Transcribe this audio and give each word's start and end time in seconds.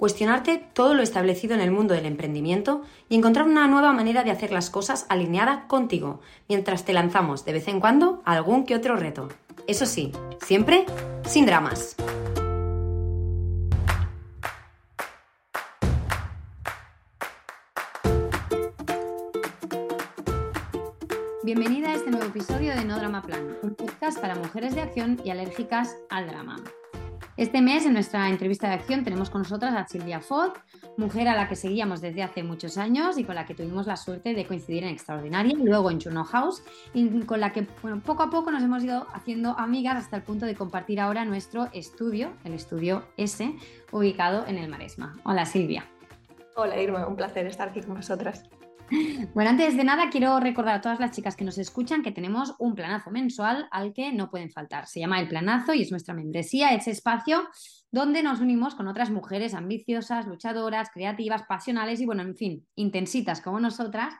cuestionarte 0.00 0.66
todo 0.72 0.94
lo 0.94 1.02
establecido 1.02 1.54
en 1.54 1.60
el 1.60 1.70
mundo 1.70 1.92
del 1.92 2.06
emprendimiento 2.06 2.80
y 3.10 3.16
encontrar 3.16 3.46
una 3.46 3.68
nueva 3.68 3.92
manera 3.92 4.24
de 4.24 4.30
hacer 4.30 4.50
las 4.50 4.70
cosas 4.70 5.04
alineada 5.10 5.66
contigo, 5.68 6.20
mientras 6.48 6.86
te 6.86 6.94
lanzamos 6.94 7.44
de 7.44 7.52
vez 7.52 7.68
en 7.68 7.80
cuando 7.80 8.22
algún 8.24 8.64
que 8.64 8.74
otro 8.74 8.96
reto. 8.96 9.28
Eso 9.66 9.84
sí, 9.84 10.10
siempre 10.40 10.86
sin 11.26 11.44
dramas. 11.44 11.96
Bienvenida 21.42 21.90
a 21.90 21.94
este 21.94 22.10
nuevo 22.10 22.24
episodio 22.24 22.74
de 22.74 22.86
No 22.86 22.96
Drama 22.96 23.20
Plan, 23.20 23.54
un 23.62 23.74
podcast 23.74 24.18
para 24.18 24.34
mujeres 24.34 24.74
de 24.74 24.80
acción 24.80 25.20
y 25.24 25.30
alérgicas 25.30 25.94
al 26.08 26.26
drama. 26.26 26.56
Este 27.40 27.62
mes, 27.62 27.86
en 27.86 27.94
nuestra 27.94 28.28
entrevista 28.28 28.68
de 28.68 28.74
acción, 28.74 29.02
tenemos 29.02 29.30
con 29.30 29.40
nosotras 29.40 29.74
a 29.74 29.88
Silvia 29.88 30.20
Fod, 30.20 30.50
mujer 30.98 31.26
a 31.26 31.34
la 31.34 31.48
que 31.48 31.56
seguíamos 31.56 32.02
desde 32.02 32.22
hace 32.22 32.42
muchos 32.42 32.76
años 32.76 33.16
y 33.16 33.24
con 33.24 33.34
la 33.34 33.46
que 33.46 33.54
tuvimos 33.54 33.86
la 33.86 33.96
suerte 33.96 34.34
de 34.34 34.44
coincidir 34.44 34.84
en 34.84 34.90
Extraordinaria, 34.90 35.56
luego 35.56 35.90
en 35.90 35.98
Juno 35.98 36.22
House, 36.24 36.62
y 36.92 37.08
con 37.20 37.40
la 37.40 37.50
que 37.50 37.66
bueno, 37.80 38.02
poco 38.02 38.24
a 38.24 38.28
poco 38.28 38.50
nos 38.50 38.62
hemos 38.62 38.84
ido 38.84 39.06
haciendo 39.14 39.58
amigas 39.58 39.96
hasta 39.96 40.18
el 40.18 40.22
punto 40.22 40.44
de 40.44 40.54
compartir 40.54 41.00
ahora 41.00 41.24
nuestro 41.24 41.70
estudio, 41.72 42.30
el 42.44 42.52
estudio 42.52 43.04
S, 43.16 43.56
ubicado 43.90 44.46
en 44.46 44.58
el 44.58 44.68
Maresma. 44.68 45.16
Hola 45.24 45.46
Silvia. 45.46 45.86
Hola 46.56 46.78
Irma, 46.78 47.06
un 47.06 47.16
placer 47.16 47.46
estar 47.46 47.70
aquí 47.70 47.80
con 47.80 47.94
vosotras. 47.94 48.50
Bueno, 49.34 49.50
antes 49.50 49.76
de 49.76 49.84
nada 49.84 50.10
quiero 50.10 50.40
recordar 50.40 50.76
a 50.76 50.80
todas 50.80 50.98
las 50.98 51.12
chicas 51.12 51.36
que 51.36 51.44
nos 51.44 51.58
escuchan 51.58 52.02
que 52.02 52.10
tenemos 52.10 52.54
un 52.58 52.74
planazo 52.74 53.10
mensual 53.10 53.68
al 53.70 53.92
que 53.92 54.12
no 54.12 54.30
pueden 54.30 54.50
faltar. 54.50 54.86
Se 54.86 54.98
llama 54.98 55.20
El 55.20 55.28
Planazo 55.28 55.74
y 55.74 55.82
es 55.82 55.90
nuestra 55.90 56.14
membresía, 56.14 56.74
ese 56.74 56.90
espacio 56.90 57.48
donde 57.92 58.22
nos 58.22 58.40
unimos 58.40 58.74
con 58.74 58.88
otras 58.88 59.10
mujeres 59.10 59.54
ambiciosas, 59.54 60.26
luchadoras, 60.26 60.90
creativas, 60.92 61.44
pasionales 61.44 62.00
y, 62.00 62.06
bueno, 62.06 62.22
en 62.22 62.36
fin, 62.36 62.66
intensitas 62.74 63.40
como 63.40 63.60
nosotras, 63.60 64.14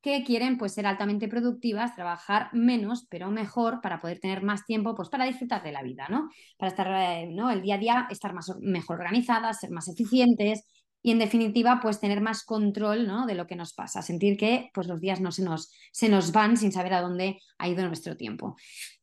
que 0.00 0.24
quieren 0.24 0.58
pues 0.58 0.74
ser 0.74 0.86
altamente 0.86 1.28
productivas, 1.28 1.94
trabajar 1.94 2.50
menos 2.52 3.06
pero 3.08 3.30
mejor 3.30 3.80
para 3.80 4.00
poder 4.00 4.18
tener 4.18 4.42
más 4.42 4.64
tiempo 4.66 4.96
pues 4.96 5.08
para 5.08 5.24
disfrutar 5.24 5.62
de 5.62 5.70
la 5.70 5.82
vida, 5.82 6.08
¿no? 6.08 6.28
Para 6.58 6.70
estar 6.70 6.88
eh, 6.88 7.30
¿no? 7.32 7.50
el 7.50 7.62
día 7.62 7.76
a 7.76 7.78
día 7.78 8.06
estar 8.10 8.34
más 8.34 8.52
mejor 8.60 8.98
organizadas, 8.98 9.60
ser 9.60 9.70
más 9.70 9.88
eficientes 9.88 10.64
y 11.02 11.10
en 11.10 11.18
definitiva 11.18 11.80
pues 11.82 12.00
tener 12.00 12.20
más 12.20 12.44
control 12.44 13.06
¿no? 13.06 13.26
de 13.26 13.34
lo 13.34 13.46
que 13.46 13.56
nos 13.56 13.72
pasa, 13.74 14.02
sentir 14.02 14.36
que 14.36 14.70
pues 14.72 14.86
los 14.86 15.00
días 15.00 15.20
no 15.20 15.32
se 15.32 15.42
nos, 15.42 15.72
se 15.92 16.08
nos 16.08 16.32
van 16.32 16.56
sin 16.56 16.72
saber 16.72 16.94
a 16.94 17.02
dónde 17.02 17.40
ha 17.58 17.68
ido 17.68 17.86
nuestro 17.86 18.16
tiempo. 18.16 18.56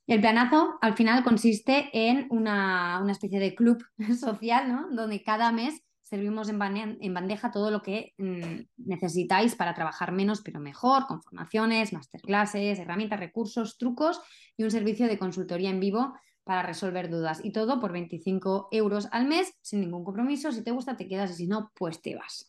El 0.08 0.22
planazo 0.22 0.80
al 0.82 0.96
final 0.96 1.24
consiste 1.24 1.90
en 1.94 2.28
una, 2.32 3.00
una 3.02 3.12
especie 3.12 3.40
de 3.40 3.54
club 3.54 3.84
social 4.20 4.72
¿no? 4.72 4.88
donde 4.90 5.22
cada 5.22 5.52
mes 5.52 5.84
servimos 6.10 6.50
en, 6.50 6.58
bandeja 7.14 7.52
todo 7.52 7.70
lo 7.70 7.84
que 7.84 8.14
mm, 8.18 8.62
necesitáis 8.78 9.56
para 9.56 9.76
trabajar 9.76 10.12
menos 10.12 10.42
pero 10.42 10.60
mejor, 10.60 11.06
con 11.06 11.22
formaciones, 11.22 11.94
masterclasses, 11.94 12.80
herramientas, 12.80 13.20
recursos, 13.20 13.78
trucos 13.78 14.20
y 14.58 14.64
un 14.64 14.72
servicio 14.72 15.08
de 15.08 15.20
consultoría 15.20 15.70
en 15.70 15.80
vivo 15.80 16.16
para 16.50 16.64
resolver 16.64 17.12
dudas. 17.12 17.42
Y 17.44 17.52
todo 17.52 17.80
por 17.80 17.92
25 17.92 18.70
euros 18.72 19.08
al 19.12 19.28
mes, 19.28 19.54
sin 19.62 19.82
ningún 19.82 20.04
compromiso. 20.04 20.52
Si 20.52 20.64
te 20.64 20.72
gusta, 20.72 20.98
te 20.98 21.08
quedas 21.08 21.30
y 21.30 21.34
si 21.36 21.48
no, 21.48 21.72
pues 21.76 22.02
te 22.02 22.16
vas. 22.16 22.48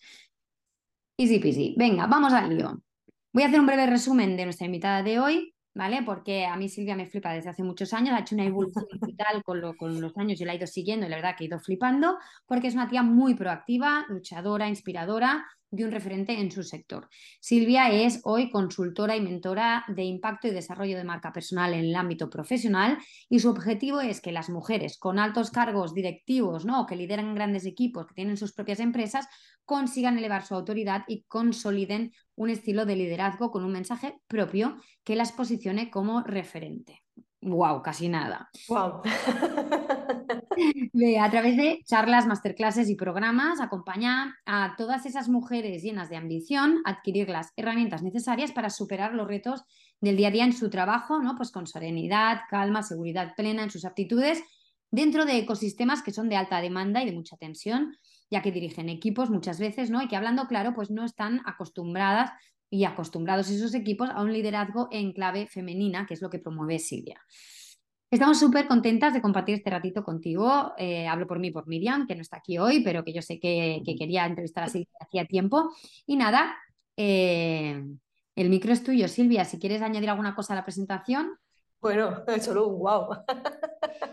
Easy 1.19 1.39
peasy. 1.39 1.75
Venga, 1.77 2.07
vamos 2.07 2.33
al 2.33 2.49
lío. 2.49 2.83
Voy 3.31 3.43
a 3.43 3.49
hacer 3.49 3.61
un 3.61 3.67
breve 3.67 3.85
resumen 3.87 4.39
de 4.39 4.45
nuestra 4.47 4.65
invitada 4.65 5.03
de 5.03 5.21
hoy, 5.21 5.55
¿vale? 5.75 6.03
Porque 6.03 6.47
a 6.47 6.57
mí 6.57 6.69
Silvia 6.69 6.97
me 6.97 7.07
flipa 7.07 7.33
desde 7.33 7.51
hace 7.51 7.63
muchos 7.63 7.93
años, 7.93 8.15
ha 8.15 8.21
hecho 8.21 8.35
una 8.35 8.45
evolución 8.45 8.87
digital 9.01 9.43
con, 9.45 9.77
con 9.77 10.01
los 10.01 10.17
años 10.17 10.41
y 10.41 10.45
la 10.45 10.53
ha 10.53 10.57
ido 10.57 10.67
siguiendo 10.67 11.07
y 11.07 11.09
la 11.09 11.17
verdad 11.17 11.35
que 11.37 11.45
he 11.45 11.47
ido 11.47 11.61
flipando, 11.61 12.19
porque 12.47 12.69
es 12.69 12.75
una 12.75 12.89
tía 12.89 13.03
muy 13.03 13.35
proactiva, 13.35 14.07
luchadora, 14.09 14.69
inspiradora 14.69 15.47
de 15.71 15.85
un 15.85 15.93
referente 15.93 16.33
en 16.41 16.51
su 16.51 16.63
sector. 16.65 17.09
Silvia 17.41 17.91
es 17.91 18.21
hoy 18.25 18.51
consultora 18.51 19.17
y 19.17 19.21
mentora 19.21 19.85
de 19.89 20.03
impacto 20.03 20.49
y 20.49 20.51
desarrollo 20.51 20.97
de 20.97 21.05
marca 21.05 21.33
personal 21.33 21.75
en 21.75 21.85
el 21.85 21.95
ámbito 21.95 22.29
profesional 22.29 22.99
y 23.29 23.39
su 23.39 23.51
objetivo 23.51 24.01
es 24.01 24.21
que 24.21 24.33
las 24.33 24.51
mujeres 24.51 24.99
con 24.99 25.19
altos 25.19 25.51
cargos 25.51 25.95
directivos 25.95 26.65
¿no? 26.65 26.87
que 26.87 26.97
lideran 26.97 27.35
grandes 27.35 27.67
equipos, 27.67 28.07
que 28.07 28.15
tienen 28.15 28.37
sus 28.37 28.53
propias 28.53 28.81
empresas, 28.81 29.29
consigan 29.71 30.19
elevar 30.19 30.45
su 30.45 30.57
autoridad 30.57 31.05
y 31.07 31.23
consoliden 31.29 32.13
un 32.35 32.51
estilo 32.51 32.87
de 32.87 32.97
liderazgo 32.97 33.53
con 33.53 33.65
un 33.65 33.71
mensaje 33.71 34.19
propio 34.27 34.77
que 35.05 35.15
las 35.15 35.31
posicione 35.31 35.93
como 35.93 36.23
referente. 36.23 37.05
¡Wow! 37.41 37.81
Casi 37.81 38.09
nada. 38.09 38.51
¡Wow! 38.69 39.03
a 41.21 41.31
través 41.31 41.57
de 41.57 41.83
charlas, 41.85 42.27
masterclasses 42.27 42.91
y 42.91 42.97
programas, 42.97 43.61
acompaña 43.61 44.37
a 44.45 44.75
todas 44.77 45.07
esas 45.07 45.29
mujeres 45.29 45.85
llenas 45.85 46.11
de 46.11 46.17
ambición 46.17 46.83
a 46.85 46.91
adquirir 46.91 47.29
las 47.29 47.53
herramientas 47.55 48.03
necesarias 48.03 48.51
para 48.51 48.71
superar 48.71 49.15
los 49.15 49.29
retos 49.29 49.63
del 50.01 50.17
día 50.17 50.29
a 50.29 50.33
día 50.33 50.47
en 50.47 50.53
su 50.53 50.69
trabajo, 50.69 51.23
¿no? 51.23 51.37
Pues 51.37 51.53
con 51.53 51.69
serenidad, 51.69 52.41
calma, 52.51 52.83
seguridad 52.83 53.37
plena 53.37 53.63
en 53.63 53.71
sus 53.71 53.85
aptitudes, 53.85 54.43
dentro 54.91 55.27
de 55.27 55.39
ecosistemas 55.39 56.03
que 56.03 56.11
son 56.11 56.29
de 56.29 56.35
alta 56.35 56.61
demanda 56.61 57.05
y 57.05 57.07
de 57.07 57.13
mucha 57.13 57.37
tensión, 57.37 57.97
ya 58.31 58.43
que 58.43 58.53
dirigen 58.53 58.89
equipos 58.89 59.29
muchas 59.29 59.59
veces, 59.59 59.91
¿no? 59.91 60.03
Y 60.03 60.09
que 60.09 60.17
hablando 60.17 60.47
claro, 60.47 60.73
pues 60.75 60.91
no 60.91 61.05
están 61.05 61.41
acostumbradas 61.45 62.31
y 62.71 62.85
acostumbrados 62.85 63.51
esos 63.51 63.75
equipos 63.75 64.09
a 64.11 64.23
un 64.23 64.33
liderazgo 64.33 64.89
en 64.93 65.13
clave 65.13 65.47
femenina, 65.47 66.07
que 66.07 66.15
es 66.15 66.23
lo 66.23 66.31
que 66.31 66.39
promueve 66.39 66.79
Silvia. 66.79 67.21
Estamos 68.11 68.41
súper 68.41 68.67
contentas 68.67 69.13
de 69.13 69.23
compartir 69.23 69.57
este 69.57 69.71
ratito 69.71 70.03
contigo. 70.03 70.73
Eh, 70.77 71.07
hablo 71.07 71.27
por 71.27 71.39
mí, 71.39 71.51
por 71.51 71.69
Miriam, 71.69 72.07
que 72.07 72.17
no 72.17 72.23
está 72.23 72.39
aquí 72.39 72.59
hoy, 72.59 72.83
pero 72.83 73.05
que 73.05 73.13
yo 73.13 73.23
sé 73.23 73.39
que, 73.39 73.83
quería 73.85 74.27
entrevistar 74.27 74.65
a 74.65 74.69
Silvia 74.69 74.89
hacía 75.01 75.27
tiempo. 75.27 75.71
Y 76.07 76.17
nada, 76.17 76.57
eh, 76.97 77.85
el 78.35 78.51
micro 78.51 78.73
es 78.73 78.83
tuyo, 78.83 79.07
Silvia. 79.07 79.45
Si 79.45 79.59
quieres 79.59 79.83
añadir 79.83 80.11
alguna 80.11 80.35
cosa 80.35 80.55
a 80.55 80.57
la 80.57 80.65
presentación. 80.65 81.37
Bueno, 81.81 82.25
solo 82.41 82.69
un 82.69 82.81
wow. 82.81 83.11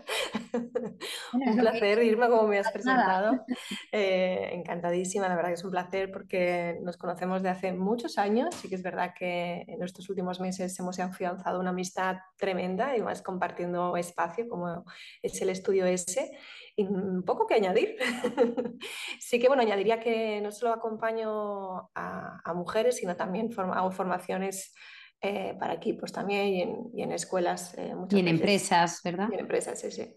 un 1.32 1.56
placer, 1.56 2.02
Irma, 2.02 2.28
como 2.28 2.48
me 2.48 2.58
has 2.58 2.70
presentado. 2.72 3.44
Eh, 3.92 4.50
encantadísima, 4.52 5.28
la 5.28 5.34
verdad 5.34 5.50
que 5.50 5.54
es 5.54 5.64
un 5.64 5.70
placer 5.70 6.10
porque 6.10 6.78
nos 6.82 6.96
conocemos 6.96 7.42
de 7.42 7.48
hace 7.48 7.72
muchos 7.72 8.18
años. 8.18 8.54
Sí 8.54 8.68
que 8.68 8.74
es 8.74 8.82
verdad 8.82 9.14
que 9.18 9.64
en 9.66 9.82
estos 9.82 10.08
últimos 10.10 10.40
meses 10.40 10.78
hemos 10.78 10.98
afianzado 10.98 11.60
una 11.60 11.70
amistad 11.70 12.16
tremenda 12.36 12.96
y 12.96 13.02
más 13.02 13.22
compartiendo 13.22 13.96
espacio 13.96 14.48
como 14.48 14.84
es 15.22 15.40
el 15.40 15.50
estudio 15.50 15.86
S. 15.86 16.30
Y 16.76 16.86
un 16.86 17.24
poco 17.24 17.46
que 17.46 17.54
añadir. 17.54 17.96
sí 19.20 19.40
que, 19.40 19.48
bueno, 19.48 19.62
añadiría 19.62 20.00
que 20.00 20.40
no 20.40 20.50
solo 20.52 20.72
acompaño 20.72 21.90
a, 21.94 22.52
mujeres, 22.54 22.96
sino 22.96 23.16
también 23.16 23.50
hago 23.56 23.90
formaciones 23.90 24.74
eh, 25.20 25.56
para 25.58 25.74
equipos 25.74 26.12
también 26.12 26.90
y 26.94 27.02
en, 27.02 27.12
escuelas. 27.12 27.74
Eh, 27.76 27.94
y 28.10 28.20
en 28.20 28.28
empresas, 28.28 29.00
¿verdad? 29.04 29.28
Y 29.30 29.34
en 29.34 29.40
empresas, 29.40 29.80
sí, 29.80 29.90
sí. 29.90 30.14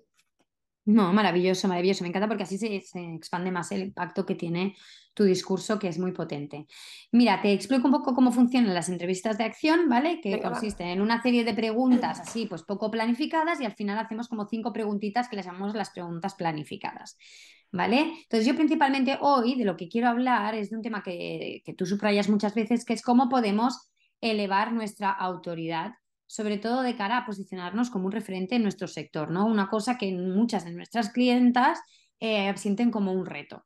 No, 0.86 1.14
maravilloso, 1.14 1.68
maravilloso. 1.68 2.04
Me 2.04 2.10
encanta 2.10 2.28
porque 2.28 2.44
así 2.44 2.58
se, 2.58 2.76
expande 2.76 3.52
más 3.52 3.72
el 3.72 3.82
impacto 3.82 4.26
que 4.26 4.34
tiene 4.34 4.76
tu 5.14 5.24
discurso, 5.24 5.78
que 5.78 5.88
es 5.88 6.00
muy 6.00 6.12
potente. 6.12 6.66
Mira, 7.12 7.42
te 7.42 7.54
explico 7.54 7.86
un 7.86 7.92
poco 7.94 8.16
cómo 8.16 8.32
funcionan 8.32 8.74
las 8.74 8.90
entrevistas 8.90 9.38
de 9.38 9.44
acción, 9.44 9.90
¿vale? 9.90 10.20
Que 10.22 10.42
consisten 10.42 10.88
en 10.88 11.02
una 11.02 11.22
serie 11.22 11.44
de 11.44 11.54
preguntas 11.54 12.20
así, 12.20 12.48
pues 12.48 12.64
poco 12.64 12.90
planificadas 12.90 13.62
y 13.62 13.66
al 13.66 13.76
final 13.76 14.00
hacemos 14.00 14.28
como 14.28 14.48
cinco 14.48 14.74
preguntitas 14.74 15.30
que 15.30 15.36
les 15.36 15.46
llamamos 15.46 15.76
las 15.76 15.92
preguntas 15.92 16.34
planificadas. 16.34 17.18
¿Vale? 17.74 18.00
Entonces 18.24 18.46
yo 18.46 18.54
principalmente 18.56 19.18
hoy 19.22 19.56
de 19.56 19.64
lo 19.64 19.78
que 19.78 19.88
quiero 19.88 20.10
hablar 20.10 20.56
es 20.56 20.72
de 20.72 20.76
un 20.76 20.82
tema 20.82 21.04
que, 21.04 21.62
que 21.64 21.74
tú 21.74 21.86
subrayas 21.86 22.28
muchas 22.28 22.54
veces, 22.54 22.84
que 22.84 22.94
es 22.94 23.02
cómo 23.02 23.30
podemos 23.30 23.90
elevar 24.20 24.74
nuestra 24.74 25.10
autoridad 25.12 25.94
sobre 26.32 26.58
todo 26.60 26.82
de 26.82 26.96
cara 26.96 27.18
a 27.18 27.26
posicionarnos 27.26 27.90
como 27.90 28.06
un 28.06 28.14
referente 28.14 28.56
en 28.56 28.64
nuestro 28.64 28.88
sector, 28.88 29.30
¿no? 29.30 29.46
Una 29.46 29.68
cosa 29.68 29.98
que 29.98 30.14
muchas 30.14 30.64
de 30.64 30.72
nuestras 30.72 31.10
clientas 31.10 31.82
eh, 32.22 32.54
sienten 32.56 32.90
como 32.90 33.12
un 33.12 33.26
reto. 33.26 33.66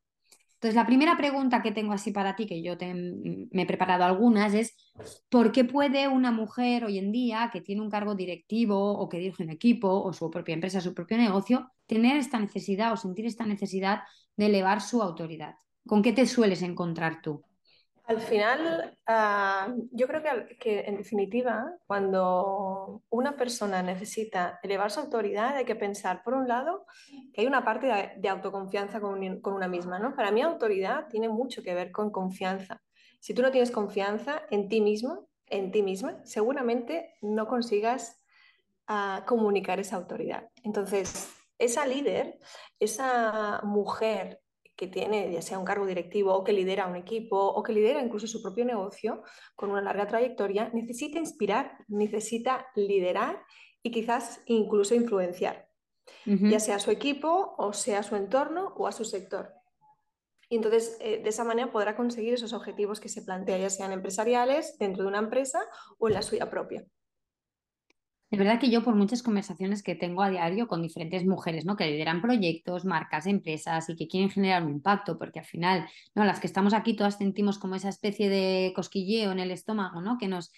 Entonces, 0.54 0.74
la 0.74 0.84
primera 0.84 1.16
pregunta 1.16 1.62
que 1.62 1.70
tengo 1.70 1.92
así 1.92 2.10
para 2.10 2.34
ti, 2.34 2.44
que 2.44 2.60
yo 2.64 2.74
me 2.80 3.62
he 3.62 3.66
preparado 3.66 4.02
algunas, 4.02 4.52
es 4.52 4.74
¿por 5.28 5.52
qué 5.52 5.64
puede 5.64 6.08
una 6.08 6.32
mujer 6.32 6.84
hoy 6.84 6.98
en 6.98 7.12
día 7.12 7.50
que 7.52 7.60
tiene 7.60 7.82
un 7.82 7.90
cargo 7.90 8.16
directivo 8.16 8.98
o 8.98 9.08
que 9.08 9.18
dirige 9.18 9.44
un 9.44 9.50
equipo 9.50 9.88
o 9.88 10.12
su 10.12 10.28
propia 10.28 10.54
empresa, 10.54 10.80
su 10.80 10.92
propio 10.92 11.18
negocio, 11.18 11.70
tener 11.86 12.16
esta 12.16 12.40
necesidad 12.40 12.92
o 12.92 12.96
sentir 12.96 13.26
esta 13.26 13.46
necesidad 13.46 14.00
de 14.36 14.46
elevar 14.46 14.80
su 14.80 15.02
autoridad? 15.02 15.54
¿Con 15.86 16.02
qué 16.02 16.12
te 16.12 16.26
sueles 16.26 16.62
encontrar 16.62 17.22
tú? 17.22 17.44
Al 18.06 18.20
final, 18.20 18.96
ah, 19.08 19.74
yo 19.90 20.06
creo 20.06 20.22
que, 20.60 20.80
en 20.86 20.96
definitiva, 20.96 21.76
cuando 21.88 23.02
una 23.10 23.36
persona 23.36 23.82
necesita 23.82 24.60
elevar 24.62 24.92
su 24.92 25.00
autoridad, 25.00 25.56
hay 25.56 25.64
que 25.64 25.74
pensar, 25.74 26.22
por 26.22 26.34
un 26.34 26.46
lado, 26.46 26.86
que 27.34 27.40
hay 27.40 27.48
una 27.48 27.64
parte 27.64 28.14
de, 28.16 28.28
autoconfianza 28.28 29.00
con, 29.00 29.40
una 29.44 29.66
misma. 29.66 29.98
¿no? 29.98 30.14
Para 30.14 30.30
mí, 30.30 30.40
autoridad 30.40 31.08
tiene 31.08 31.28
mucho 31.28 31.64
que 31.64 31.74
ver 31.74 31.90
con 31.90 32.12
confianza. 32.12 32.80
Si 33.18 33.34
tú 33.34 33.42
no 33.42 33.50
tienes 33.50 33.72
confianza 33.72 34.42
en 34.50 34.68
ti 34.68 34.80
mismo, 34.80 35.28
en 35.48 35.72
ti 35.72 35.82
misma, 35.82 36.20
seguramente 36.24 37.16
no 37.22 37.48
consigas 37.48 38.22
ah, 38.86 39.24
comunicar 39.26 39.80
esa 39.80 39.96
autoridad. 39.96 40.48
Entonces, 40.62 41.28
esa 41.58 41.84
líder, 41.86 42.38
esa 42.78 43.60
mujer 43.64 44.40
que 44.76 44.86
tiene 44.86 45.32
ya 45.32 45.42
sea 45.42 45.58
un 45.58 45.64
cargo 45.64 45.86
directivo 45.86 46.34
o 46.34 46.44
que 46.44 46.52
lidera 46.52 46.86
un 46.86 46.96
equipo 46.96 47.36
o 47.36 47.62
que 47.62 47.72
lidera 47.72 48.02
incluso 48.02 48.26
su 48.26 48.42
propio 48.42 48.64
negocio 48.64 49.22
con 49.54 49.70
una 49.70 49.80
larga 49.80 50.06
trayectoria, 50.06 50.70
necesita 50.72 51.18
inspirar, 51.18 51.78
necesita 51.88 52.66
liderar 52.76 53.42
y 53.82 53.90
quizás 53.90 54.42
incluso 54.46 54.94
influenciar, 54.94 55.68
ya 56.24 56.60
sea 56.60 56.76
a 56.76 56.80
su 56.80 56.90
equipo 56.90 57.54
o 57.56 57.72
sea 57.72 58.00
a 58.00 58.02
su 58.02 58.16
entorno 58.16 58.74
o 58.76 58.86
a 58.86 58.92
su 58.92 59.04
sector. 59.04 59.52
Y 60.48 60.56
entonces, 60.56 60.96
eh, 61.00 61.20
de 61.22 61.28
esa 61.28 61.42
manera 61.42 61.72
podrá 61.72 61.96
conseguir 61.96 62.34
esos 62.34 62.52
objetivos 62.52 63.00
que 63.00 63.08
se 63.08 63.22
plantea, 63.22 63.58
ya 63.58 63.70
sean 63.70 63.92
empresariales, 63.92 64.78
dentro 64.78 65.02
de 65.02 65.08
una 65.08 65.18
empresa 65.18 65.60
o 65.98 66.06
en 66.06 66.14
la 66.14 66.22
suya 66.22 66.48
propia. 66.50 66.86
De 68.30 68.38
verdad 68.38 68.58
que 68.58 68.70
yo 68.70 68.82
por 68.82 68.96
muchas 68.96 69.22
conversaciones 69.22 69.84
que 69.84 69.94
tengo 69.94 70.22
a 70.22 70.30
diario 70.30 70.66
con 70.66 70.82
diferentes 70.82 71.24
mujeres, 71.24 71.64
¿no? 71.64 71.76
Que 71.76 71.86
lideran 71.86 72.20
proyectos, 72.20 72.84
marcas, 72.84 73.26
empresas 73.26 73.88
y 73.88 73.94
que 73.94 74.08
quieren 74.08 74.30
generar 74.30 74.64
un 74.64 74.70
impacto, 74.70 75.16
porque 75.16 75.38
al 75.38 75.44
final, 75.44 75.88
¿no? 76.14 76.24
Las 76.24 76.40
que 76.40 76.48
estamos 76.48 76.74
aquí 76.74 76.96
todas 76.96 77.18
sentimos 77.18 77.58
como 77.58 77.76
esa 77.76 77.88
especie 77.88 78.28
de 78.28 78.72
cosquilleo 78.74 79.30
en 79.30 79.38
el 79.38 79.52
estómago, 79.52 80.00
¿no? 80.00 80.18
Que 80.18 80.26
nos, 80.26 80.52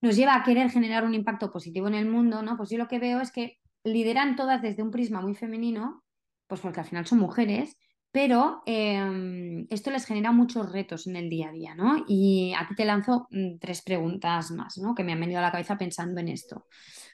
nos 0.00 0.14
lleva 0.14 0.36
a 0.36 0.44
querer 0.44 0.70
generar 0.70 1.04
un 1.04 1.14
impacto 1.14 1.50
positivo 1.50 1.88
en 1.88 1.94
el 1.94 2.06
mundo, 2.06 2.42
¿no? 2.42 2.56
Pues 2.56 2.70
yo 2.70 2.78
lo 2.78 2.86
que 2.86 3.00
veo 3.00 3.20
es 3.20 3.32
que 3.32 3.58
lideran 3.82 4.36
todas 4.36 4.62
desde 4.62 4.84
un 4.84 4.92
prisma 4.92 5.20
muy 5.20 5.34
femenino, 5.34 6.04
pues 6.46 6.60
porque 6.60 6.80
al 6.80 6.86
final 6.86 7.04
son 7.06 7.18
mujeres, 7.18 7.76
pero 8.16 8.62
em, 8.64 9.66
esto 9.68 9.90
les 9.90 10.06
genera 10.06 10.32
muchos 10.32 10.72
retos 10.72 11.06
en 11.06 11.16
el 11.16 11.28
día 11.28 11.50
a 11.50 11.52
día, 11.52 11.74
¿no? 11.74 12.02
Y 12.08 12.54
aquí 12.58 12.74
te 12.74 12.86
lanzo 12.86 13.28
mm, 13.30 13.58
tres 13.60 13.82
preguntas 13.82 14.50
más, 14.52 14.78
¿no? 14.78 14.94
Que 14.94 15.04
me 15.04 15.12
han 15.12 15.20
venido 15.20 15.38
a 15.38 15.42
la 15.42 15.52
cabeza 15.52 15.76
pensando 15.76 16.18
en 16.18 16.28
esto. 16.28 16.66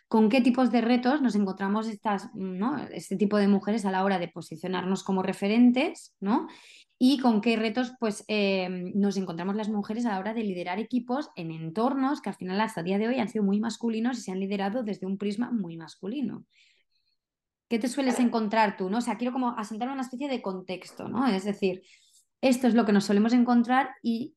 ¿Con 0.06 0.28
qué 0.28 0.40
tipos 0.40 0.70
de 0.70 0.80
retos 0.80 1.20
nos 1.20 1.34
encontramos 1.34 1.88
estas, 1.88 2.32
¿no? 2.36 2.78
este 2.92 3.16
tipo 3.16 3.36
de 3.36 3.48
mujeres 3.48 3.84
a 3.84 3.90
la 3.90 4.04
hora 4.04 4.20
de 4.20 4.28
posicionarnos 4.28 5.02
como 5.02 5.24
referentes, 5.24 6.14
¿no? 6.20 6.46
Y 7.00 7.18
con 7.18 7.40
qué 7.40 7.56
retos 7.56 7.94
pues, 7.98 8.24
em, 8.28 8.92
nos 8.94 9.16
encontramos 9.16 9.56
las 9.56 9.70
mujeres 9.70 10.06
a 10.06 10.10
la 10.10 10.20
hora 10.20 10.34
de 10.34 10.44
liderar 10.44 10.78
equipos 10.78 11.30
en 11.34 11.50
entornos 11.50 12.20
que 12.20 12.30
al 12.30 12.36
final 12.36 12.60
hasta 12.60 12.78
el 12.78 12.86
día 12.86 12.98
de 12.98 13.08
hoy 13.08 13.18
han 13.18 13.28
sido 13.28 13.42
muy 13.42 13.58
masculinos 13.58 14.18
y 14.18 14.20
se 14.20 14.30
han 14.30 14.38
liderado 14.38 14.84
desde 14.84 15.08
un 15.08 15.18
prisma 15.18 15.50
muy 15.50 15.76
masculino. 15.76 16.44
¿Qué 17.72 17.78
te 17.78 17.88
sueles 17.88 18.20
encontrar 18.20 18.76
tú? 18.76 18.90
¿no? 18.90 18.98
O 18.98 19.00
sea, 19.00 19.16
quiero 19.16 19.32
como 19.32 19.56
asentar 19.56 19.88
una 19.88 20.02
especie 20.02 20.28
de 20.28 20.42
contexto, 20.42 21.08
¿no? 21.08 21.26
Es 21.26 21.46
decir, 21.46 21.82
esto 22.42 22.66
es 22.66 22.74
lo 22.74 22.84
que 22.84 22.92
nos 22.92 23.06
solemos 23.06 23.32
encontrar 23.32 23.94
y 24.02 24.34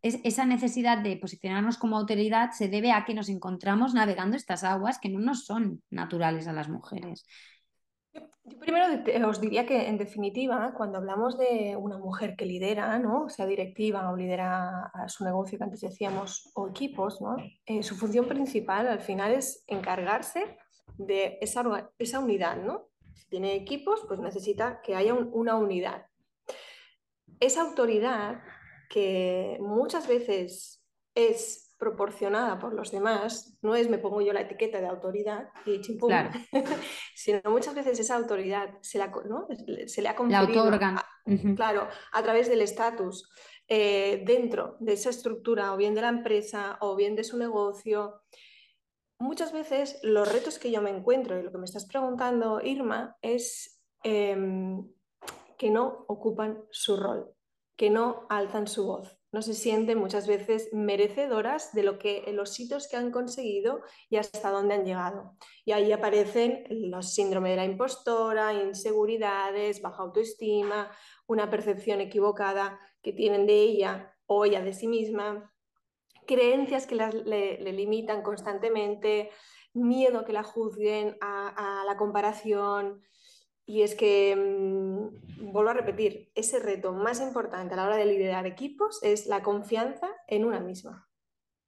esa 0.00 0.46
necesidad 0.46 1.02
de 1.02 1.18
posicionarnos 1.18 1.76
como 1.76 1.98
autoridad 1.98 2.52
se 2.52 2.68
debe 2.68 2.92
a 2.92 3.04
que 3.04 3.12
nos 3.12 3.28
encontramos 3.28 3.92
navegando 3.92 4.38
estas 4.38 4.64
aguas 4.64 4.98
que 4.98 5.10
no 5.10 5.20
nos 5.20 5.44
son 5.44 5.82
naturales 5.90 6.48
a 6.48 6.54
las 6.54 6.70
mujeres. 6.70 7.26
Yo 8.14 8.58
primero 8.58 8.86
os 9.28 9.40
diría 9.42 9.66
que, 9.66 9.86
en 9.86 9.98
definitiva, 9.98 10.72
cuando 10.74 10.96
hablamos 10.96 11.36
de 11.36 11.76
una 11.76 11.98
mujer 11.98 12.36
que 12.36 12.46
lidera, 12.46 12.98
¿no? 12.98 13.28
sea 13.28 13.44
directiva 13.44 14.10
o 14.10 14.16
lidera 14.16 14.90
su 15.08 15.24
negocio 15.24 15.58
que 15.58 15.64
antes 15.64 15.82
decíamos, 15.82 16.50
o 16.54 16.68
equipos, 16.68 17.20
¿no? 17.20 17.36
Eh, 17.66 17.82
su 17.82 17.96
función 17.96 18.26
principal 18.26 18.86
al 18.86 19.00
final 19.00 19.32
es 19.32 19.62
encargarse 19.66 20.56
de 20.96 21.38
esa, 21.40 21.90
esa 21.98 22.20
unidad, 22.20 22.56
¿no? 22.56 22.88
Si 23.14 23.28
tiene 23.28 23.54
equipos, 23.54 24.04
pues 24.06 24.20
necesita 24.20 24.80
que 24.80 24.94
haya 24.94 25.14
una 25.14 25.56
unidad. 25.56 26.06
Esa 27.40 27.62
autoridad 27.62 28.42
que 28.88 29.58
muchas 29.60 30.08
veces 30.08 30.84
es 31.14 31.68
proporcionada 31.78 32.58
por 32.58 32.74
los 32.74 32.90
demás, 32.90 33.56
no 33.62 33.76
es 33.76 33.88
me 33.88 33.98
pongo 33.98 34.20
yo 34.20 34.32
la 34.32 34.40
etiqueta 34.40 34.80
de 34.80 34.88
autoridad 34.88 35.50
y 35.64 35.80
chimpum, 35.80 36.10
sino 37.14 37.40
muchas 37.46 37.74
veces 37.74 38.00
esa 38.00 38.16
autoridad 38.16 38.74
se, 38.80 38.98
la, 38.98 39.12
se 39.86 40.02
le 40.02 40.08
ha 40.08 40.16
conferido, 40.16 40.70
claro, 41.54 41.88
a 42.12 42.22
través 42.22 42.48
del 42.48 42.62
estatus 42.62 43.30
eh, 43.68 44.22
dentro 44.26 44.76
de 44.80 44.94
esa 44.94 45.10
estructura 45.10 45.72
o 45.72 45.76
bien 45.76 45.94
de 45.94 46.00
la 46.00 46.08
empresa 46.08 46.78
o 46.80 46.96
bien 46.96 47.14
de 47.14 47.22
su 47.22 47.38
negocio 47.38 48.22
muchas 49.18 49.52
veces 49.52 49.98
los 50.02 50.30
retos 50.30 50.58
que 50.58 50.70
yo 50.70 50.80
me 50.80 50.90
encuentro 50.90 51.38
y 51.38 51.42
lo 51.42 51.52
que 51.52 51.58
me 51.58 51.64
estás 51.64 51.86
preguntando, 51.86 52.60
Irma, 52.62 53.16
es 53.22 53.82
em, 54.02 54.88
que 55.56 55.70
no 55.70 56.04
ocupan 56.08 56.64
su 56.70 56.96
rol, 56.96 57.34
que 57.76 57.90
no 57.90 58.26
alzan 58.28 58.66
su 58.66 58.86
voz. 58.86 59.18
No 59.30 59.42
se 59.42 59.52
sienten 59.52 59.98
muchas 59.98 60.26
veces 60.26 60.70
merecedoras 60.72 61.74
de 61.74 61.82
lo 61.82 61.98
que 61.98 62.24
los 62.32 62.58
hitos 62.58 62.88
que 62.88 62.96
han 62.96 63.10
conseguido 63.10 63.82
y 64.08 64.16
hasta 64.16 64.50
dónde 64.50 64.74
han 64.74 64.86
llegado. 64.86 65.36
Y 65.66 65.72
ahí 65.72 65.92
aparecen 65.92 66.64
los 66.70 67.12
síndromes 67.12 67.50
de 67.50 67.56
la 67.56 67.66
impostora, 67.66 68.54
inseguridades, 68.54 69.82
baja 69.82 70.02
autoestima, 70.02 70.90
una 71.26 71.50
percepción 71.50 72.00
equivocada 72.00 72.80
que 73.02 73.12
tienen 73.12 73.46
de 73.46 73.60
ella 73.60 74.16
o 74.24 74.46
ella 74.46 74.62
de 74.62 74.72
sí 74.72 74.88
misma, 74.88 75.52
creencias 76.28 76.86
que 76.86 76.94
le, 76.94 77.72
limitan 77.72 78.22
constantemente, 78.22 79.30
miedo 79.72 80.24
que 80.24 80.34
la 80.34 80.44
juzguen, 80.44 81.16
a, 81.20 81.82
la 81.86 81.96
comparación. 81.96 83.02
Y 83.64 83.82
es 83.82 83.94
que, 83.94 84.36
mm, 84.36 85.52
vuelvo 85.52 85.70
a 85.70 85.74
repetir, 85.74 86.30
ese 86.34 86.60
reto 86.60 86.92
más 86.92 87.20
importante 87.20 87.74
a 87.74 87.78
la 87.78 87.86
hora 87.86 87.96
de 87.96 88.06
liderar 88.06 88.46
equipos 88.46 89.02
es 89.02 89.26
la 89.26 89.42
confianza 89.42 90.08
en 90.28 90.44
una 90.44 90.60
misma. 90.60 91.08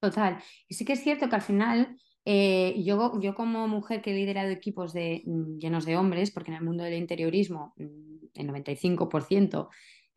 Total. 0.01 0.39
Y 0.69 0.75
sí 0.75 0.85
que 0.85 0.93
es 0.93 1.03
cierto 1.03 1.29
que 1.29 1.35
al 1.35 1.43
final 1.43 1.97
eh, 2.25 2.75
yo, 2.83 3.19
yo, 3.21 3.35
como 3.35 3.67
mujer 3.67 4.03
que 4.03 4.11
he 4.11 4.15
liderado 4.15 4.51
equipos 4.51 4.95
mm, 4.95 5.59
llenos 5.59 5.85
de 5.87 5.97
hombres, 5.97 6.31
porque 6.31 6.51
en 6.51 6.59
el 6.59 6.65
mundo 6.65 6.85
del 6.85 6.95
interiorismo 6.95 7.75
mm, 7.77 8.27
el 8.35 8.49
95% 8.49 9.69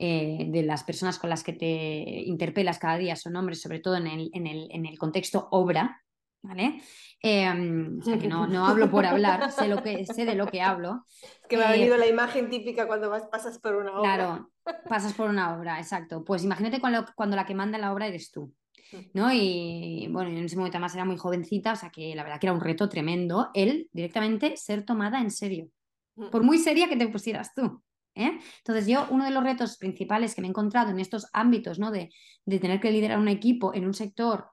eh, 0.06 0.48
de 0.50 0.64
las 0.64 0.84
personas 0.84 1.18
con 1.18 1.30
las 1.30 1.46
que 1.46 1.54
te 1.54 2.24
interpelas 2.26 2.78
cada 2.78 2.98
día 2.98 3.16
son 3.16 3.38
hombres, 3.38 3.62
sobre 3.62 3.80
todo 3.80 3.96
en 3.96 4.08
el, 4.08 4.30
en 4.34 4.48
el, 4.48 4.68
en 4.70 4.86
el 4.86 4.98
contexto 4.98 5.48
obra, 5.52 6.04
¿vale? 6.42 6.82
Em, 7.22 8.00
o 8.00 8.04
sea 8.04 8.20
que 8.20 8.28
no, 8.28 8.46
no, 8.46 8.68
hablo 8.68 8.92
por 8.92 9.06
hablar, 9.06 9.50
sé, 9.50 9.70
lo 9.70 9.82
que, 9.82 10.06
sé 10.06 10.26
de 10.26 10.36
lo 10.36 10.48
que 10.48 10.62
hablo. 10.62 11.06
Es 11.22 11.48
que 11.48 11.56
me 11.56 11.64
ha 11.64 11.74
eh, 11.74 11.78
venido 11.78 11.96
la 11.96 12.08
imagen 12.08 12.50
típica 12.50 12.86
cuando 12.86 13.10
vas, 13.10 13.24
pasas 13.32 13.60
por 13.60 13.78
una 13.78 13.98
obra. 13.98 14.16
Claro, 14.16 14.52
pasas 14.90 15.14
por 15.14 15.30
una 15.30 15.58
obra, 15.58 15.80
exacto. 15.80 16.26
Pues 16.26 16.44
imagínate 16.44 16.82
cuando, 16.82 17.06
cuando 17.16 17.38
la 17.38 17.46
que 17.46 17.56
manda 17.56 17.78
la 17.78 17.94
obra 17.94 18.08
eres 18.08 18.30
tú. 18.30 18.54
Mm. 18.92 18.98
¿no? 19.14 19.32
Y 19.32 20.10
bueno, 20.12 20.32
en 20.32 20.44
ese 20.44 20.58
momento 20.58 20.76
además 20.76 20.96
era 20.96 21.06
muy 21.06 21.16
jovencita, 21.16 21.72
o 21.72 21.78
sea 21.78 21.92
que 21.92 22.14
la 22.14 22.24
verdad 22.24 22.42
que 22.42 22.48
era 22.48 22.54
un 22.54 22.60
reto 22.60 22.90
tremendo 22.90 23.52
el 23.54 23.88
directamente 23.94 24.58
ser 24.58 24.84
tomada 24.84 25.22
en 25.22 25.32
serio, 25.32 25.70
mm. 26.16 26.30
por 26.30 26.44
muy 26.44 26.58
seria 26.58 26.90
que 26.90 26.98
te 26.98 27.08
pusieras 27.08 27.54
tú. 27.54 27.82
¿Eh? 28.16 28.40
Entonces 28.60 28.88
yo, 28.88 29.08
uno 29.10 29.26
de 29.26 29.32
los 29.32 29.44
retos 29.44 29.78
principales 29.78 30.36
que 30.36 30.42
me 30.42 30.48
he 30.48 30.50
encontrado 30.50 30.92
en 30.92 31.00
estos 31.00 31.28
ámbitos, 31.34 31.80
¿no? 31.80 31.92
De, 31.92 32.10
tener 32.46 32.80
que 32.80 32.92
liderar 32.92 33.20
un 33.20 33.28
equipo 33.28 33.74
en 33.74 33.86
un 33.86 33.94
sector 33.94 34.48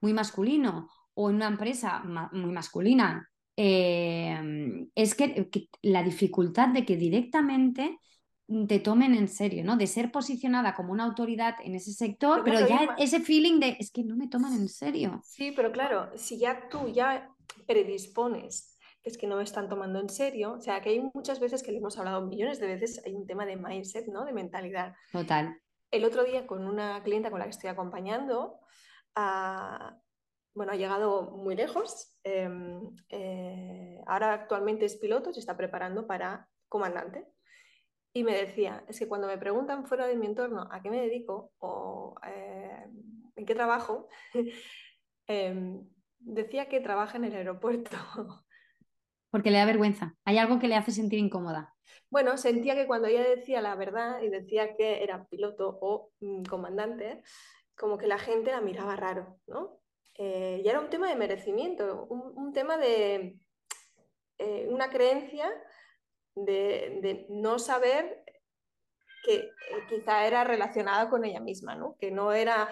muy 0.00 0.12
masculino 0.12 0.90
o 1.14 1.30
en 1.30 1.36
una 1.36 1.46
empresa 1.46 2.02
muy 2.32 2.52
masculina, 2.52 3.30
eh, 3.56 4.88
es 4.94 5.14
que, 5.14 5.48
la 5.82 6.02
dificultad 6.02 6.68
de 6.68 6.84
que 6.84 6.96
directamente 6.96 7.98
te 8.68 8.78
tomen 8.78 9.14
en 9.14 9.28
serio, 9.28 9.64
¿no? 9.64 9.76
De 9.76 9.86
ser 9.86 10.12
posicionada 10.12 10.74
como 10.74 10.92
una 10.92 11.04
autoridad 11.04 11.56
en 11.64 11.74
ese 11.74 11.92
sector, 11.92 12.42
pero, 12.44 12.58
pero 12.58 12.68
ya 12.68 12.94
ese 12.98 13.20
feeling 13.20 13.58
de 13.58 13.76
es 13.80 13.90
que 13.90 14.04
no 14.04 14.16
me 14.16 14.28
toman 14.28 14.52
en 14.52 14.68
serio. 14.68 15.20
Sí, 15.24 15.52
pero 15.54 15.72
claro, 15.72 16.10
si 16.16 16.38
ya 16.38 16.68
tú 16.68 16.88
ya 16.88 17.28
predispones 17.66 18.75
es 19.06 19.16
que 19.16 19.28
no 19.28 19.36
me 19.36 19.44
están 19.44 19.68
tomando 19.68 20.00
en 20.00 20.08
serio. 20.08 20.54
O 20.54 20.60
sea, 20.60 20.80
que 20.80 20.90
hay 20.90 21.10
muchas 21.14 21.38
veces 21.38 21.62
que 21.62 21.70
le 21.70 21.78
hemos 21.78 21.96
hablado 21.96 22.26
millones 22.26 22.58
de 22.58 22.66
veces, 22.66 23.00
hay 23.06 23.14
un 23.14 23.26
tema 23.26 23.46
de 23.46 23.56
mindset, 23.56 24.08
¿no? 24.08 24.24
De 24.24 24.32
mentalidad. 24.32 24.94
Total. 25.12 25.56
El 25.92 26.04
otro 26.04 26.24
día 26.24 26.46
con 26.46 26.66
una 26.66 27.02
clienta 27.04 27.30
con 27.30 27.38
la 27.38 27.44
que 27.44 27.52
estoy 27.52 27.70
acompañando, 27.70 28.58
ah, 29.14 29.96
bueno, 30.54 30.72
ha 30.72 30.76
llegado 30.76 31.30
muy 31.30 31.54
lejos. 31.54 32.16
Em, 32.24 32.96
eh, 33.08 34.00
ahora 34.06 34.32
actualmente 34.32 34.84
es 34.84 34.96
piloto, 34.96 35.32
se 35.32 35.38
está 35.38 35.56
preparando 35.56 36.08
para 36.08 36.48
comandante. 36.68 37.28
Y 38.12 38.24
me 38.24 38.34
decía, 38.34 38.84
es 38.88 38.98
que 38.98 39.06
cuando 39.06 39.28
me 39.28 39.38
preguntan 39.38 39.86
fuera 39.86 40.06
de 40.06 40.16
mi 40.16 40.26
entorno 40.26 40.66
a 40.72 40.82
qué 40.82 40.90
me 40.90 41.00
dedico 41.00 41.52
o 41.58 42.16
eh, 42.26 42.86
en 43.36 43.46
qué 43.46 43.54
trabajo, 43.54 44.08
em, 45.28 45.86
decía 46.18 46.68
que 46.68 46.80
trabaja 46.80 47.18
en 47.18 47.24
el 47.26 47.36
aeropuerto. 47.36 47.96
Porque 49.36 49.50
le 49.50 49.58
da 49.58 49.66
vergüenza. 49.66 50.14
Hay 50.24 50.38
algo 50.38 50.58
que 50.58 50.66
le 50.66 50.76
hace 50.76 50.92
sentir 50.92 51.18
incómoda. 51.18 51.74
Bueno, 52.08 52.38
sentía 52.38 52.74
que 52.74 52.86
cuando 52.86 53.06
ella 53.06 53.22
decía 53.22 53.60
la 53.60 53.74
verdad 53.74 54.22
y 54.22 54.30
decía 54.30 54.74
que 54.74 55.02
era 55.02 55.26
piloto 55.26 55.76
o 55.82 56.10
mm, 56.20 56.44
comandante, 56.44 57.20
como 57.76 57.98
que 57.98 58.06
la 58.06 58.16
gente 58.16 58.50
la 58.50 58.62
miraba 58.62 58.96
raro, 58.96 59.38
¿no? 59.46 59.78
Eh, 60.14 60.62
y 60.64 60.68
era 60.70 60.80
un 60.80 60.88
tema 60.88 61.10
de 61.10 61.16
merecimiento, 61.16 62.06
un, 62.06 62.50
tema 62.54 62.78
de 62.78 63.36
eh, 64.38 64.66
una 64.70 64.88
creencia 64.88 65.52
de, 66.34 67.26
no 67.28 67.58
saber 67.58 68.24
que 69.22 69.34
eh, 69.34 69.50
quizá 69.90 70.26
era 70.26 70.44
relacionada 70.44 71.10
con 71.10 71.26
ella 71.26 71.40
misma, 71.40 71.74
¿no? 71.74 71.98
que 72.00 72.10
no 72.10 72.32
era 72.32 72.70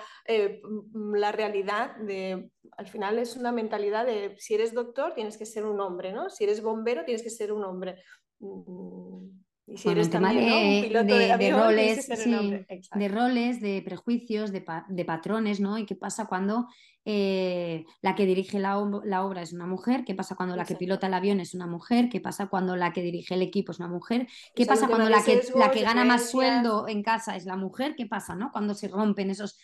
la 0.94 1.30
realidad 1.30 1.94
de, 1.96 2.50
al 2.76 2.88
final 2.88 3.18
es 3.18 3.36
una 3.36 3.52
mentalidad 3.52 4.06
de 4.06 4.34
si 4.38 4.54
eres 4.54 4.74
doctor 4.74 5.14
tienes 5.14 5.38
que 5.38 5.46
ser 5.46 5.64
un 5.66 5.80
hombre, 5.80 6.12
¿no? 6.12 6.30
si 6.30 6.44
eres 6.44 6.62
bombero 6.62 7.04
tienes 7.04 7.22
que 7.22 7.30
ser 7.30 7.52
un 7.52 7.64
hombre. 7.64 7.96
Mm, 8.40 9.28
y 9.66 9.78
si 9.78 9.88
eres 9.88 10.10
también, 10.10 10.92
de, 10.92 11.04
de, 11.38 11.50
roles, 11.50 12.06
de 12.06 13.08
roles, 13.08 13.60
de 13.62 13.82
prejuicios, 13.82 14.52
de, 14.52 14.62
de, 14.88 15.04
patrones, 15.06 15.58
¿no? 15.58 15.78
Y 15.78 15.86
qué 15.86 15.96
pasa 15.96 16.26
cuando 16.26 16.68
eh, 17.06 17.86
la 18.02 18.14
que 18.14 18.26
dirige 18.26 18.58
la, 18.58 18.78
obra 18.78 19.40
es 19.40 19.54
una 19.54 19.66
mujer, 19.66 20.04
qué 20.04 20.14
pasa 20.14 20.36
cuando 20.36 20.54
la 20.54 20.66
que 20.66 20.74
pilota 20.74 21.06
el 21.06 21.14
avión 21.14 21.40
es 21.40 21.54
una 21.54 21.66
mujer, 21.66 22.10
qué 22.10 22.20
pasa 22.20 22.48
cuando 22.48 22.76
la 22.76 22.92
que 22.92 23.00
dirige 23.00 23.34
el 23.34 23.42
equipo 23.42 23.72
es 23.72 23.78
una 23.78 23.88
mujer, 23.88 24.26
qué 24.54 24.66
pasa 24.66 24.86
cuando 24.86 25.08
la 25.08 25.24
que, 25.24 25.40
la 25.54 25.70
que 25.70 25.80
gana 25.80 26.04
más 26.04 26.28
sueldo 26.28 26.86
en 26.86 27.02
casa 27.02 27.34
es 27.34 27.46
la 27.46 27.56
mujer, 27.56 27.94
qué 27.96 28.04
pasa, 28.04 28.34
¿no? 28.34 28.52
Cuando 28.52 28.74
se 28.74 28.88
rompen 28.88 29.30
esos 29.30 29.58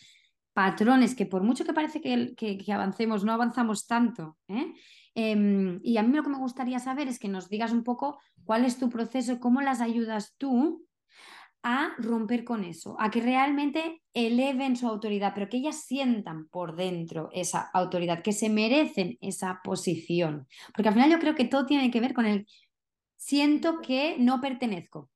patrones 0.60 1.14
que 1.14 1.24
por 1.24 1.42
mucho 1.42 1.64
que 1.64 1.72
parece 1.72 2.02
que, 2.02 2.34
que 2.36 2.72
avancemos, 2.72 3.24
no 3.24 3.32
avanzamos 3.32 3.86
tanto, 3.86 4.36
¿eh? 4.46 4.74
Em, 5.14 5.80
y 5.82 5.96
a 5.96 6.02
mí 6.02 6.14
lo 6.14 6.22
que 6.22 6.28
me 6.28 6.36
gustaría 6.36 6.78
saber 6.78 7.08
es 7.08 7.18
que 7.18 7.28
nos 7.28 7.48
digas 7.48 7.72
un 7.72 7.82
poco 7.82 8.20
cuál 8.44 8.66
es 8.66 8.78
tu 8.78 8.90
proceso, 8.90 9.40
cómo 9.40 9.62
las 9.62 9.80
ayudas 9.80 10.34
tú 10.36 10.86
a 11.62 11.92
romper 11.96 12.44
con 12.44 12.62
eso, 12.64 12.94
a 13.00 13.10
que 13.10 13.22
realmente 13.22 14.02
eleven 14.12 14.76
su 14.76 14.86
autoridad, 14.86 15.32
pero 15.34 15.48
que 15.48 15.56
ellas 15.56 15.82
sientan 15.86 16.46
por 16.48 16.76
dentro 16.76 17.30
esa 17.32 17.70
autoridad, 17.72 18.22
que 18.22 18.32
se 18.34 18.50
merecen 18.50 19.16
esa 19.22 19.60
posición. 19.64 20.46
Porque 20.74 20.88
al 20.88 20.94
final 20.94 21.10
yo 21.10 21.18
creo 21.20 21.34
que 21.34 21.46
todo 21.46 21.64
tiene 21.64 21.90
que 21.90 22.00
ver 22.02 22.12
con 22.12 22.26
el 22.26 22.46
siento 23.16 23.80
que 23.80 24.16
no 24.18 24.42
pertenezco. 24.42 25.08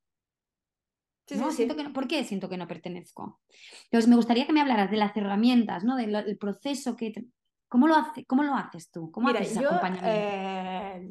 ¿No? 1.31 1.51
Siento 1.53 1.77
que 1.77 1.89
¿Por 1.91 2.07
qué 2.07 2.25
siento 2.25 2.49
que 2.49 2.57
no 2.57 2.69
pertenezco? 2.69 3.41
Entonces 3.85 4.09
me 4.09 4.17
gustaría 4.17 4.47
que 4.47 4.53
me 4.53 4.61
hablaras 4.61 4.91
de 4.91 4.97
las 4.97 5.17
herramientas, 5.17 5.85
¿no? 5.85 5.97
del 5.97 6.39
proceso 6.39 6.97
que, 6.97 7.13
¿Cómo 7.69 7.89
lo, 7.89 7.97
hace, 7.97 8.25
cómo 8.27 8.45
lo 8.45 8.55
haces 8.55 8.91
tú? 8.91 9.11
¿Cómo 9.11 9.29
Mira, 9.29 9.41
haces 9.41 9.59
yo, 9.59 9.69
eh, 10.05 11.09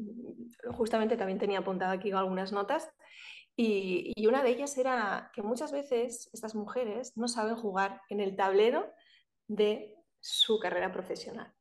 justamente 0.71 1.17
también 1.17 1.39
tenía 1.39 1.59
apuntado 1.59 1.91
aquí 1.91 2.11
algunas 2.11 2.53
notas 2.53 2.89
y, 3.55 4.13
y, 4.15 4.27
una 4.27 4.41
de 4.41 4.51
ellas 4.51 4.77
era 4.77 5.29
que 5.33 5.41
muchas 5.41 5.71
veces 5.71 6.29
estas 6.31 6.55
mujeres 6.55 7.17
no 7.17 7.27
saben 7.27 7.55
jugar 7.55 8.01
en 8.09 8.21
el 8.21 8.35
tablero 8.35 8.89
de 9.47 9.93
su 10.21 10.57
carrera 10.59 10.91
profesional. 10.91 11.53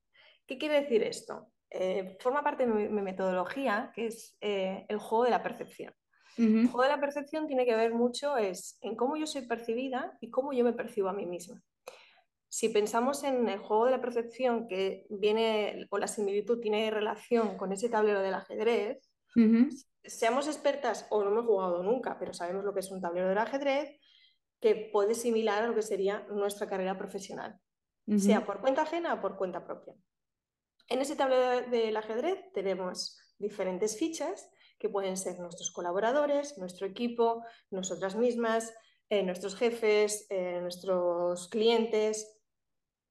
¿Qué 0.47 0.57
quiere 0.57 0.83
decir 0.83 1.03
esto? 1.03 1.53
Eh, 1.75 2.17
forma 2.21 2.43
parte 2.43 2.67
de 2.67 2.73
mi, 2.73 3.03
metodología, 3.03 3.93
que 3.95 4.07
es 4.07 4.37
eh, 4.41 4.85
el 4.89 4.99
juego 4.99 5.25
de 5.25 5.31
la 5.31 5.43
percepción. 5.43 5.95
El 6.39 6.69
juego 6.69 6.83
de 6.83 6.89
la 6.89 7.01
percepción 7.01 7.47
tiene 7.47 7.67
que 7.67 7.77
ver 7.77 7.93
mucho 7.93 8.37
es 8.37 8.79
en 8.81 8.97
cómo 8.97 9.17
yo 9.17 9.27
soy 9.27 9.43
percibida 9.43 10.17
y 10.21 10.31
cómo 10.31 10.53
yo 10.53 10.65
me 10.65 10.73
percibo 10.73 11.09
a 11.09 11.13
mí 11.13 11.27
misma. 11.27 11.63
Si 12.49 12.69
pensamos 12.69 13.25
en 13.25 13.49
el 13.49 13.59
juego 13.59 13.87
de 13.87 13.93
la 13.93 14.01
percepción 14.01 14.67
que 14.69 15.07
viene, 15.11 15.87
o 15.91 15.99
la 15.99 16.07
similitud 16.07 16.61
tiene 16.61 16.91
relación 16.91 17.57
con 17.57 17.73
ese 17.73 17.89
tablero 17.89 18.21
del 18.21 18.35
ajedrez, 18.35 19.11
seamos 20.05 20.47
expertas 20.47 21.07
o 21.11 21.23
no 21.23 21.31
hemos 21.31 21.47
jugado 21.47 21.83
nunca, 21.83 22.19
pero 22.19 22.35
sabemos 22.35 22.65
lo 22.65 22.75
que 22.75 22.81
es 22.81 22.91
un 22.91 23.01
tablero 23.01 23.29
del 23.29 23.39
ajedrez, 23.39 23.99
que 24.61 24.91
puede 24.93 25.15
similar 25.15 25.65
a 25.65 25.67
lo 25.67 25.75
que 25.75 25.83
sería 25.83 26.27
nuestra 26.31 26.69
carrera 26.69 26.97
profesional, 26.97 27.59
sea 28.17 28.45
por 28.45 28.61
cuenta 28.61 28.83
ajena 28.83 29.15
o 29.15 29.21
por 29.21 29.37
cuenta 29.37 29.65
propia. 29.65 29.95
En 30.89 31.01
ese 31.01 31.17
tablero 31.17 31.69
del 31.71 31.97
ajedrez 31.97 32.53
tenemos 32.53 33.19
diferentes 33.39 33.99
fichas 33.99 34.51
que 34.83 34.91
pueden 34.91 35.17
ser 35.17 35.39
nuestros 35.39 35.71
colaboradores, 35.71 36.59
nuestro 36.59 36.87
equipo, 36.87 37.45
nosotras 37.71 38.17
mismas, 38.17 38.75
eh, 39.09 39.23
nuestros 39.23 39.55
jefes, 39.57 40.27
eh, 40.29 40.59
nuestros 40.61 41.49
clientes, 41.49 42.43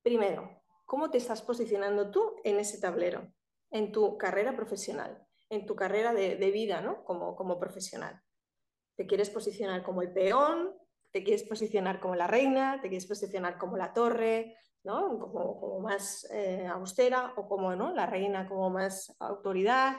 Primero, 0.04 0.64
¿cómo 0.86 1.12
te 1.12 1.20
estás 1.20 1.44
posicionando 1.44 2.10
tú 2.10 2.36
en 2.44 2.60
ese 2.60 2.80
tablero, 2.80 3.32
en 3.70 3.92
tu 3.92 4.18
carrera 4.18 4.56
profesional, 4.56 5.24
en 5.50 5.68
tu 5.68 5.76
carrera 5.76 6.12
de, 6.12 6.52
vida 6.52 6.82
¿no? 6.82 7.04
como, 7.04 7.36
como 7.36 7.60
profesional? 7.60 8.20
¿Te 8.96 9.06
quieres 9.06 9.30
posicionar 9.30 9.84
como 9.84 10.02
el 10.02 10.12
peón? 10.12 10.76
¿Te 11.12 11.24
quieres 11.24 11.44
posicionar 11.44 12.00
como 12.00 12.16
la 12.16 12.26
reina? 12.26 12.80
¿Te 12.82 12.90
quieres 12.90 13.06
posicionar 13.06 13.60
como 13.60 13.78
la 13.78 13.94
torre? 13.94 14.58
¿no? 14.84 15.20
Como, 15.20 15.80
más 15.82 16.28
eh, 16.32 16.66
austera 16.66 17.34
o 17.38 17.48
como 17.48 17.76
¿no? 17.76 17.94
la 17.94 18.08
reina 18.08 18.48
como 18.48 18.72
más 18.72 19.16
autoridad, 19.20 19.98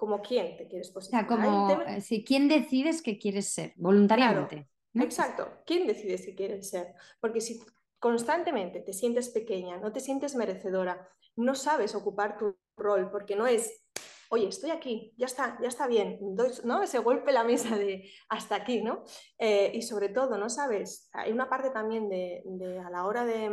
como 0.00 0.22
quién 0.22 0.56
te 0.56 0.66
quieres 0.66 0.90
posicionar. 0.90 1.26
O 1.26 1.28
sea, 1.28 1.36
como, 1.36 1.82
eh, 1.82 2.00
si, 2.00 2.24
¿quién 2.24 2.48
decides 2.48 3.02
que 3.02 3.18
quieres 3.18 3.52
ser 3.52 3.74
voluntariamente? 3.76 4.66
Exacto, 4.94 5.46
¿quién 5.66 5.86
decides 5.86 6.24
que 6.24 6.34
quieres 6.34 6.70
ser? 6.70 6.94
Porque 7.20 7.42
si 7.42 7.60
constantemente 7.98 8.80
te 8.80 8.94
sientes 8.94 9.28
pequeña, 9.28 9.76
no 9.76 9.92
te 9.92 10.00
sientes 10.00 10.34
merecedora, 10.34 11.06
no 11.36 11.54
sabes 11.54 11.94
ocupar 11.94 12.38
tu 12.38 12.56
rol, 12.78 13.10
porque 13.10 13.36
no 13.36 13.46
es, 13.46 13.84
oye, 14.30 14.48
estoy 14.48 14.70
aquí, 14.70 15.12
ya 15.18 15.26
está, 15.26 15.58
ya 15.60 15.68
está 15.68 15.86
bien, 15.86 16.18
¿no? 16.64 16.82
Ese 16.82 16.98
golpe 17.00 17.30
la 17.30 17.44
mesa 17.44 17.76
de 17.76 18.10
hasta 18.30 18.54
aquí, 18.54 18.80
¿no? 18.80 19.04
Eh, 19.38 19.70
y 19.74 19.82
sobre 19.82 20.08
todo, 20.08 20.38
¿no 20.38 20.48
sabes? 20.48 21.10
Hay 21.12 21.30
una 21.30 21.50
parte 21.50 21.68
también 21.68 22.08
de, 22.08 22.42
a 22.82 22.88
la 22.88 23.04
hora 23.04 23.26
de 23.26 23.50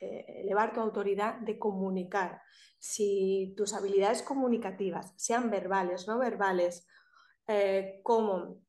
eh, 0.00 0.42
elevar 0.42 0.72
tu 0.72 0.80
autoridad, 0.80 1.36
de 1.40 1.58
comunicar. 1.58 2.42
Si 2.78 3.54
tus 3.56 3.74
habilidades 3.74 4.22
comunicativas, 4.22 5.14
sean 5.16 5.50
verbales, 5.50 6.06
no 6.06 6.18
verbales, 6.18 6.86
eh, 7.48 8.00
como 8.02 8.64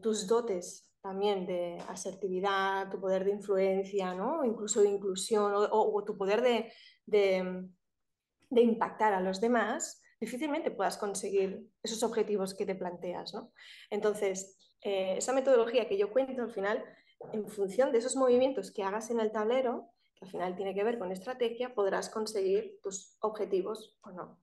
tus 0.00 0.26
dotes 0.26 0.92
también 1.02 1.44
de 1.46 1.78
asertividad, 1.88 2.88
tu 2.88 3.00
poder 3.00 3.24
de 3.24 3.32
influencia, 3.32 4.14
¿no? 4.14 4.44
incluso 4.44 4.80
de 4.80 4.88
inclusión 4.88 5.52
o, 5.54 6.04
tu 6.04 6.16
poder 6.16 6.40
de, 6.40 6.72
de, 7.06 8.62
impactar 8.62 9.12
a 9.12 9.20
los 9.20 9.40
demás, 9.40 10.00
difícilmente 10.20 10.70
puedas 10.70 10.96
conseguir 10.96 11.68
esos 11.82 12.04
objetivos 12.04 12.54
que 12.54 12.66
te 12.66 12.76
planteas. 12.76 13.34
¿no? 13.34 13.52
Entonces, 13.90 14.56
eh, 14.80 15.16
esa 15.16 15.32
metodología 15.32 15.88
que 15.88 15.98
yo 15.98 16.12
cuento 16.12 16.40
al 16.40 16.52
final, 16.52 16.84
en 17.32 17.48
función 17.48 17.90
de 17.90 17.98
esos 17.98 18.14
movimientos 18.14 18.70
que 18.72 18.84
hagas 18.84 19.10
en 19.10 19.18
el 19.18 19.32
tablero, 19.32 19.90
que 20.22 20.26
al 20.26 20.30
final 20.30 20.56
tiene 20.56 20.74
que 20.74 20.84
ver 20.84 20.98
con 20.98 21.10
estrategia, 21.10 21.74
podrás 21.74 22.08
conseguir 22.08 22.78
tus 22.82 23.16
objetivos 23.20 23.98
o 24.02 24.10
no. 24.10 24.40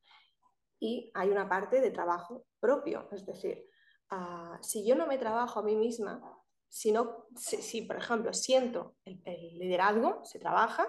Y 0.80 1.12
hay 1.14 1.30
una 1.30 1.48
parte 1.48 1.82
de 1.82 1.92
trabajo 1.92 2.46
propio, 2.60 3.08
es 3.12 3.26
decir, 3.26 3.66
ah, 4.10 4.58
si 4.62 4.86
yo 4.86 4.96
no 4.96 5.08
me 5.08 5.18
trabajo 5.18 5.60
a 5.60 5.64
mí 5.64 5.76
misma, 5.76 6.22
si, 6.68 6.94
si, 7.36 7.82
por 7.82 7.98
ejemplo, 7.98 8.34
siento 8.34 8.96
el, 9.06 9.58
liderazgo, 9.58 10.24
se 10.24 10.40
trabaja 10.40 10.88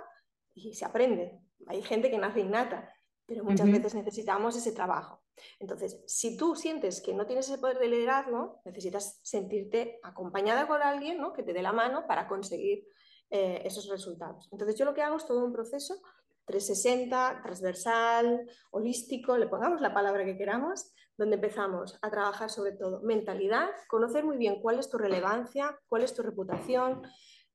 y 0.55 0.75
se 0.75 0.85
aprende. 0.85 1.41
Hay 1.67 1.83
gente 1.83 2.11
que 2.11 2.19
nace 2.19 2.41
innata, 2.41 2.93
pero 3.27 3.45
muchas 3.45 3.71
veces 3.71 3.95
necesitamos 3.95 4.57
ese 4.57 4.73
trabajo. 4.73 5.23
Entonces, 5.59 6.03
si 6.07 6.37
tú 6.37 6.55
sientes 6.55 7.01
que 7.01 7.15
no 7.15 7.27
tienes 7.27 7.49
ese 7.49 7.59
poder 7.59 7.79
de 7.79 7.89
liderazgo, 7.89 8.61
necesitas 8.65 9.21
sentirte 9.23 9.99
acompañada 10.03 10.67
con 10.67 10.83
alguien 10.83 11.19
¿no? 11.19 11.33
que 11.33 11.43
te 11.43 11.53
dé 11.53 11.63
la 11.63 11.73
mano 11.73 12.07
para 12.07 12.29
conseguir 12.29 12.87
eh, 13.31 13.63
esos 13.65 13.89
resultados. 13.89 14.49
Entonces, 14.53 14.77
yo 14.77 14.85
lo 14.85 14.95
que 14.95 15.03
hago 15.03 15.17
es 15.17 15.27
todo 15.27 15.45
un 15.45 15.53
proceso 15.53 16.01
360, 16.47 17.43
transversal, 17.43 18.49
holístico, 18.73 19.37
le 19.37 19.47
pongamos 19.47 19.81
la 19.81 19.95
palabra 19.95 20.25
que 20.25 20.37
queramos, 20.37 20.93
donde 21.17 21.37
empezamos 21.37 21.99
a 22.03 22.11
trabajar 22.11 22.51
sobre 22.51 22.73
todo 22.73 23.03
mentalidad, 23.03 23.69
conocer 23.89 24.25
muy 24.25 24.37
bien 24.37 24.61
cuál 24.61 24.79
es 24.79 24.91
tu 24.91 24.99
relevancia, 24.99 25.79
cuál 25.89 26.03
es 26.03 26.15
tu 26.15 26.23
reputación, 26.23 27.03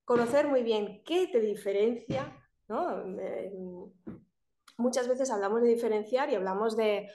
conocer 0.06 0.48
muy 0.48 0.64
bien 0.64 1.04
qué 1.04 1.28
te 1.28 1.42
diferencia. 1.42 2.34
Eh, 2.70 3.52
muchas 4.78 5.08
veces 5.08 5.30
hablamos 5.30 5.62
de 5.62 5.68
diferenciar 5.68 6.30
y 6.30 6.36
hablamos 6.36 6.78
de 6.78 7.10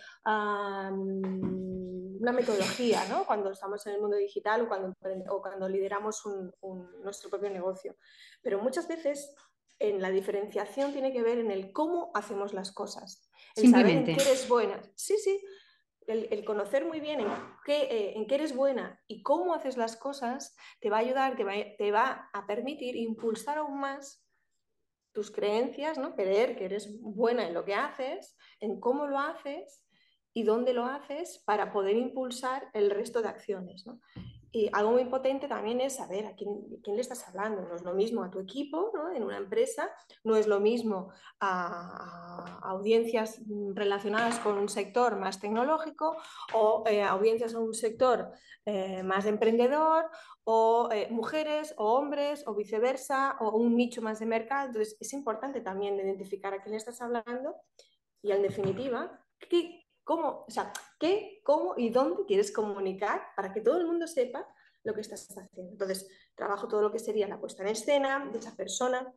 una 2.21 2.33
metodología, 2.33 3.05
¿no? 3.09 3.25
cuando 3.25 3.50
estamos 3.50 3.87
en 3.87 3.95
el 3.95 4.00
mundo 4.00 4.17
digital 4.17 4.62
o 4.62 4.69
cuando, 4.69 4.95
o 5.31 5.41
cuando 5.41 5.69
lideramos 5.69 6.23
nuestro 7.03 7.31
propio 7.31 7.49
negocio. 7.49 7.97
Pero 8.43 8.61
muchas 8.61 8.87
veces 8.87 9.35
en 9.79 10.03
la 10.03 10.11
diferenciación 10.11 10.93
tiene 10.93 11.12
que 11.12 11.23
ver 11.23 11.39
en 11.39 11.50
el 11.50 11.73
cómo 11.73 12.11
hacemos 12.15 12.53
las 12.53 12.73
cosas. 12.73 13.31
El 13.57 13.71
saber 13.71 13.97
en 13.97 14.05
qué 14.05 14.12
eres 14.12 14.49
buena. 14.49 14.83
Sí, 14.95 15.17
sí. 15.17 15.43
El, 16.07 16.45
conocer 16.45 16.85
muy 16.85 16.99
bien 16.99 17.21
en 17.21 17.29
qué, 17.65 17.83
eh, 17.83 18.12
en 18.17 18.27
qué, 18.27 18.35
eres 18.35 18.55
buena 18.55 19.00
y 19.07 19.23
cómo 19.23 19.55
haces 19.55 19.77
las 19.77 19.97
cosas 19.97 20.57
te 20.81 20.91
va 20.91 20.97
a 20.97 21.00
ayudar, 21.00 21.37
te 21.37 21.45
va, 21.45 21.53
te 21.79 21.93
va 21.93 22.29
a 22.33 22.47
permitir 22.47 22.97
impulsar 22.97 23.59
aún 23.59 23.79
más 23.79 24.27
tus 25.12 25.31
creencias, 25.31 25.99
¿no? 25.99 26.17
Creer 26.17 26.57
que 26.57 26.65
eres 26.65 27.00
buena 27.00 27.47
en 27.47 27.55
lo 27.55 27.65
que 27.65 27.75
haces, 27.75 28.37
en 28.59 28.81
cómo 28.81 29.07
lo 29.07 29.21
haces 29.21 29.85
y 30.33 30.45
dónde 30.45 30.73
lo 30.73 30.85
haces 30.85 31.43
para 31.45 31.73
poder 31.73 31.97
impulsar 31.97 32.69
el 32.73 32.91
resto 32.91 33.23
de 33.23 33.29
acciones. 33.29 33.87
¿no? 33.87 34.01
Y 34.53 34.69
algo 34.73 34.93
muy 34.93 35.05
potente 35.05 35.47
también 35.47 35.81
es 35.81 35.97
saber 35.97 36.27
a 36.27 36.35
quién, 36.35 36.51
quién, 36.83 36.97
le 36.97 37.03
estás 37.03 37.27
hablando. 37.29 37.63
No 37.63 37.77
es 37.77 37.83
lo 37.83 37.95
mismo 37.95 38.25
a 38.25 38.31
tu 38.31 38.41
equipo 38.41 38.91
¿no? 38.95 39.13
en 39.13 39.23
una 39.23 39.37
empresa, 39.37 39.91
no 40.25 40.35
es 40.35 40.49
lo 40.49 40.59
mismo 40.59 41.13
a, 41.39 42.59
audiencias 42.63 43.41
relacionadas 43.75 44.41
con 44.41 44.59
un 44.59 44.69
sector 44.69 45.17
más 45.17 45.41
tecnológico 45.41 46.17
o 46.53 46.83
eh, 46.89 47.03
audiencias 47.03 47.53
en 47.53 47.61
un 47.61 47.75
sector 47.75 48.33
eh, 48.65 49.05
más 49.05 49.27
emprendedor 49.27 50.07
o 50.43 50.89
eh, 50.91 51.07
mujeres 51.11 51.73
o 51.77 51.95
hombres 51.95 52.43
o 52.47 52.55
viceversa 52.55 53.37
o 53.41 53.57
un 53.57 53.77
nicho 53.77 54.03
más 54.03 54.19
de 54.19 54.27
mercado. 54.27 54.67
Entonces 54.67 54.97
es 54.99 55.13
importante 55.13 55.61
también 55.61 55.95
identificar 55.95 56.53
a 56.55 56.61
quién 56.61 56.73
le 56.73 56.79
estás 56.79 57.01
hablando 57.01 57.55
y 58.21 58.33
en 58.33 58.43
definitiva, 58.43 59.25
¿qué, 59.39 59.87
cómo, 60.11 60.45
o 60.45 60.50
sea, 60.50 60.73
qué, 60.99 61.40
cómo 61.45 61.75
y 61.76 61.90
dónde 61.90 62.25
quieres 62.26 62.50
comunicar 62.50 63.29
para 63.37 63.52
que 63.52 63.61
todo 63.61 63.79
el 63.79 63.87
mundo 63.87 64.09
sepa 64.09 64.45
lo 64.83 64.93
que 64.93 65.02
estás 65.02 65.29
haciendo. 65.38 65.71
Entonces, 65.71 66.09
trabajo 66.35 66.67
todo 66.67 66.83
lo 66.83 66.90
que 66.90 66.99
sería 66.99 67.29
la 67.29 67.38
puesta 67.38 67.62
en 67.62 67.69
escena 67.69 68.29
de 68.33 68.40
esa 68.40 68.57
persona, 68.57 69.14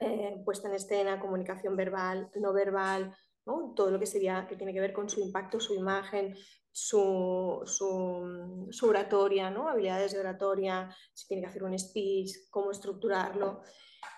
eh, 0.00 0.40
puesta 0.42 0.68
en 0.68 0.74
escena, 0.76 1.20
comunicación 1.20 1.76
verbal, 1.76 2.30
no 2.36 2.54
verbal, 2.54 3.14
todo 3.44 3.90
lo 3.90 3.98
que 3.98 4.06
sería 4.06 4.46
que 4.48 4.56
tiene 4.56 4.72
que 4.72 4.80
ver 4.80 4.94
con 4.94 5.10
su 5.10 5.20
impacto, 5.20 5.60
su 5.60 5.74
imagen, 5.74 6.34
su, 6.72 7.60
su, 7.66 8.88
oratoria, 8.88 9.50
¿no? 9.50 9.68
habilidades 9.68 10.12
de 10.12 10.20
oratoria, 10.20 10.96
si 11.12 11.28
tiene 11.28 11.42
que 11.42 11.48
hacer 11.48 11.62
un 11.62 11.78
speech, 11.78 12.48
cómo 12.48 12.70
estructurarlo 12.70 13.60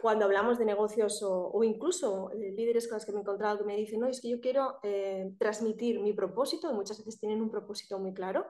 cuando 0.01 0.25
hablamos 0.25 0.59
de 0.59 0.65
negocios 0.65 1.21
o, 1.23 1.63
incluso 1.65 2.31
eh, 2.33 2.53
líderes 2.53 2.89
con 2.89 2.97
los 2.97 3.07
que 3.07 3.13
me 3.13 3.19
he 3.19 3.21
encontrado 3.23 3.59
que 3.59 3.65
me 3.65 3.77
dicen, 3.77 4.01
no, 4.01 4.07
es 4.07 4.21
que 4.21 4.29
yo 4.29 4.41
quiero 4.41 4.79
eh, 4.83 5.33
transmitir 5.39 6.01
mi 6.01 6.13
propósito, 6.13 6.71
y 6.71 6.75
muchas 6.75 6.99
veces 6.99 7.19
tienen 7.19 7.43
un 7.43 7.51
propósito 7.51 7.99
muy 7.99 8.15
claro 8.15 8.47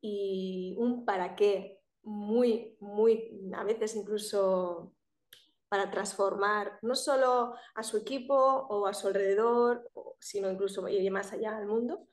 y 0.00 0.74
un 0.78 1.04
para 1.04 1.34
qué 1.34 1.80
muy, 2.02 2.76
muy, 2.80 3.50
a 3.54 3.64
veces 3.64 3.94
incluso 3.96 4.94
para 5.68 5.90
transformar 5.90 6.78
no 6.82 6.94
solo 6.94 7.54
a 7.74 7.82
su 7.82 7.98
equipo 7.98 8.34
o 8.34 8.86
a 8.86 8.94
su 8.94 9.08
alrededor, 9.08 9.90
sino 10.18 10.50
incluso 10.50 10.88
ir 10.88 11.10
más 11.10 11.32
allá 11.32 11.56
al 11.56 11.66
mundo. 11.66 12.06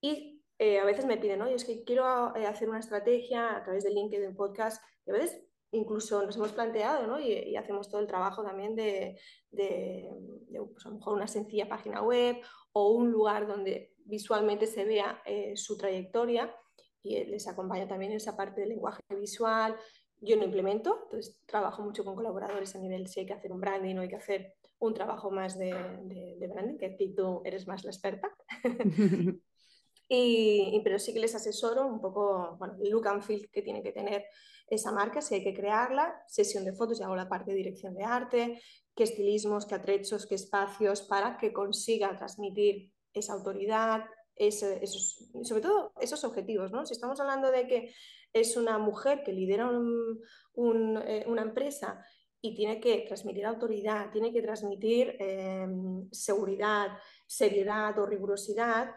Y 0.00 0.42
eh, 0.58 0.80
a 0.80 0.84
veces 0.84 1.06
me 1.06 1.18
piden, 1.18 1.38
¿no? 1.38 1.46
es 1.46 1.64
que 1.64 1.84
quiero 1.84 2.04
hacer 2.04 2.68
una 2.68 2.80
estrategia 2.80 3.56
a 3.56 3.62
través 3.62 3.84
de 3.84 3.90
LinkedIn 3.90 4.34
Podcast. 4.34 4.82
Y 5.06 5.10
a 5.10 5.14
veces 5.14 5.42
incluso 5.72 6.24
nos 6.24 6.36
hemos 6.36 6.52
planteado 6.52 7.06
¿no? 7.06 7.18
y, 7.18 7.56
hacemos 7.56 7.88
todo 7.88 8.00
el 8.00 8.06
trabajo 8.06 8.44
también 8.44 8.76
de, 8.76 9.18
de, 9.50 10.08
pues 10.72 10.86
a 10.86 10.90
lo 10.90 10.96
mejor 10.96 11.14
una 11.14 11.26
sencilla 11.26 11.68
página 11.68 12.02
web 12.02 12.36
o 12.72 12.92
un 12.92 13.10
lugar 13.10 13.46
donde 13.46 13.94
visualmente 14.04 14.66
se 14.66 14.84
vea 14.84 15.22
eh, 15.24 15.56
su 15.56 15.76
trayectoria 15.76 16.54
y 17.02 17.24
les 17.24 17.48
acompaño 17.48 17.88
también 17.88 18.12
esa 18.12 18.36
parte 18.36 18.60
del 18.60 18.70
lenguaje 18.70 19.02
visual. 19.18 19.76
Yo 20.20 20.36
no 20.36 20.44
implemento, 20.44 21.00
entonces 21.04 21.40
trabajo 21.46 21.82
mucho 21.82 22.04
con 22.04 22.14
colaboradores 22.14 22.76
a 22.76 22.78
nivel 22.78 23.08
si 23.08 23.20
hay 23.20 23.26
que 23.26 23.32
hacer 23.32 23.50
un 23.50 23.60
branding 23.60 23.96
o 23.96 24.02
hay 24.02 24.08
que 24.08 24.16
hacer 24.16 24.54
un 24.78 24.94
trabajo 24.94 25.30
más 25.30 25.58
de, 25.58 25.74
de 26.38 26.46
branding, 26.48 26.76
que 26.76 26.86
aquí 26.86 27.14
tú 27.14 27.42
eres 27.44 27.66
más 27.66 27.82
la 27.82 27.90
experta. 27.90 28.30
y, 30.08 30.80
pero 30.84 30.98
sí 30.98 31.12
que 31.12 31.20
les 31.20 31.34
asesoro 31.34 31.86
un 31.86 32.00
poco 32.00 32.56
bueno, 32.58 32.76
el 32.82 32.90
look 32.90 33.08
and 33.08 33.22
feel 33.22 33.50
que 33.50 33.62
tiene 33.62 33.82
que 33.82 33.92
tener 33.92 34.26
esa 34.74 34.90
marca, 34.90 35.20
si 35.20 35.34
hay 35.34 35.44
que 35.44 35.52
crearla, 35.52 36.24
sesión 36.26 36.64
de 36.64 36.72
fotos, 36.72 36.98
y 36.98 37.02
hago 37.02 37.14
la 37.14 37.28
parte 37.28 37.50
de 37.50 37.58
dirección 37.58 37.94
de 37.94 38.04
arte, 38.04 38.62
qué 38.94 39.04
estilismos, 39.04 39.66
qué 39.66 39.74
atrechos, 39.74 40.26
qué 40.26 40.34
espacios 40.34 41.02
para 41.02 41.36
que 41.36 41.52
consiga 41.52 42.16
transmitir 42.16 42.90
esa 43.12 43.34
autoridad, 43.34 44.04
esos, 44.34 45.28
sobre 45.42 45.60
todo 45.60 45.92
esos 46.00 46.24
objetivos. 46.24 46.72
¿no? 46.72 46.86
Si 46.86 46.94
estamos 46.94 47.20
hablando 47.20 47.50
de 47.50 47.66
que 47.66 47.94
es 48.32 48.56
una 48.56 48.78
mujer 48.78 49.22
que 49.22 49.34
lidera 49.34 49.70
eh, 49.70 51.24
una 51.26 51.42
empresa 51.42 52.02
y 52.40 52.54
tiene 52.54 52.80
que 52.80 53.04
transmitir 53.06 53.44
autoridad, 53.44 54.10
tiene 54.10 54.32
que 54.32 54.40
transmitir 54.40 55.16
em, 55.18 56.08
seguridad, 56.10 56.96
seriedad 57.32 57.98
o 57.98 58.04
rigurosidad, 58.04 58.94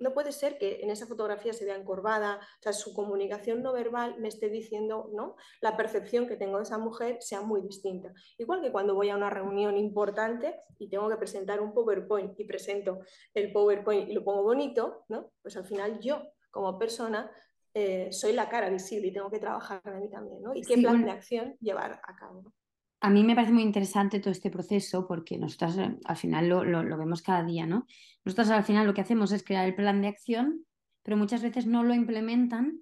no 0.00 0.14
puede 0.14 0.32
ser 0.32 0.56
que 0.56 0.80
en 0.80 0.88
esa 0.88 1.06
fotografía 1.06 1.52
se 1.52 1.66
vea 1.66 1.76
encorvada, 1.76 2.36
o 2.36 2.62
sea, 2.62 2.72
su 2.72 2.94
comunicación 2.94 3.62
no 3.62 3.74
verbal 3.74 4.18
me 4.18 4.28
esté 4.28 4.48
diciendo, 4.48 5.10
¿no? 5.12 5.36
La 5.60 5.76
percepción 5.76 6.26
que 6.26 6.36
tengo 6.36 6.56
de 6.56 6.62
esa 6.62 6.78
mujer 6.78 7.18
sea 7.20 7.42
muy 7.42 7.60
distinta. 7.60 8.14
Igual 8.38 8.62
que 8.62 8.72
cuando 8.72 8.94
voy 8.94 9.10
a 9.10 9.16
una 9.16 9.28
reunión 9.28 9.76
importante 9.76 10.58
y 10.78 10.88
tengo 10.88 11.10
que 11.10 11.18
presentar 11.18 11.60
un 11.60 11.74
PowerPoint 11.74 12.40
y 12.40 12.44
presento 12.44 13.00
el 13.34 13.52
PowerPoint 13.52 14.08
y 14.08 14.14
lo 14.14 14.24
pongo 14.24 14.42
bonito, 14.42 15.04
¿no? 15.10 15.32
Pues 15.42 15.54
al 15.58 15.66
final 15.66 16.00
yo, 16.00 16.22
como 16.50 16.78
persona, 16.78 17.30
eh, 17.74 18.10
soy 18.10 18.32
la 18.32 18.48
cara 18.48 18.70
visible 18.70 19.08
y 19.08 19.12
tengo 19.12 19.30
que 19.30 19.38
trabajar 19.38 19.82
en 19.84 20.00
mí 20.00 20.08
también, 20.08 20.40
¿no? 20.40 20.54
Y 20.54 20.62
qué 20.62 20.78
plan 20.78 21.04
de 21.04 21.10
acción 21.10 21.58
llevar 21.60 22.00
a 22.02 22.16
cabo 22.16 22.54
a 23.00 23.10
mí 23.10 23.24
me 23.24 23.34
parece 23.34 23.52
muy 23.52 23.62
interesante 23.62 24.20
todo 24.20 24.30
este 24.30 24.50
proceso 24.50 25.06
porque 25.06 25.38
nosotros 25.38 25.76
eh, 25.78 25.96
al 26.04 26.16
final 26.16 26.48
lo, 26.48 26.98
vemos 26.98 27.22
cada 27.22 27.44
día, 27.44 27.66
¿no? 27.66 27.86
Nosotros 28.24 28.50
al 28.50 28.64
final 28.64 28.86
lo 28.86 28.94
que 28.94 29.02
hacemos 29.02 29.32
es 29.32 29.44
crear 29.44 29.66
el 29.66 29.74
plan 29.74 30.00
de 30.00 30.08
acción, 30.08 30.64
pero 31.02 31.16
muchas 31.16 31.42
veces 31.42 31.66
no 31.66 31.82
lo 31.82 31.94
implementan 31.94 32.80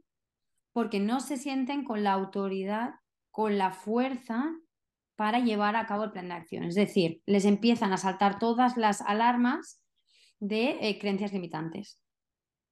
porque 0.73 1.01
no 1.01 1.21
se 1.21 1.37
sienten 1.37 1.85
con 1.85 2.03
la 2.03 2.13
autoridad, 2.13 2.95
con 3.31 3.59
la 3.59 3.71
fuerza 3.71 4.53
para 5.17 5.39
llevar 5.41 5.77
a 5.77 5.87
cabo 5.87 6.05
el 6.05 6.13
plan 6.13 6.29
de 6.29 6.35
acción. 6.35 6.65
Es 6.65 6.75
decir, 6.75 7.21
les 7.27 7.45
empiezan 7.45 7.93
a 7.93 7.97
saltar 7.97 8.39
todas 8.39 8.77
las 8.77 9.01
alarmas 9.03 9.81
de 10.41 10.79
eh, 10.81 10.99
creencias 10.99 11.33
limitantes. 11.33 12.01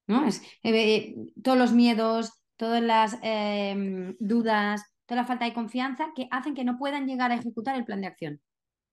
¿no? 0.07 0.27
Es, 0.27 0.43
eh, 0.63 1.15
todos 1.43 1.59
los 1.59 1.73
miedos, 1.73 2.43
todas 2.57 2.83
las 2.83 3.19
em, 3.23 4.17
dudas, 4.19 4.83
la 5.17 5.25
falta 5.25 5.45
de 5.45 5.55
confianza 5.55 6.13
que 6.15 6.29
hacen 6.31 6.55
que 6.55 6.65
no 6.65 6.79
puedan 6.79 7.07
llegar 7.07 7.31
a 7.31 7.37
ejecutar 7.37 7.77
el 7.77 7.85
plan 7.85 8.01
de 8.01 8.07
acción, 8.07 8.41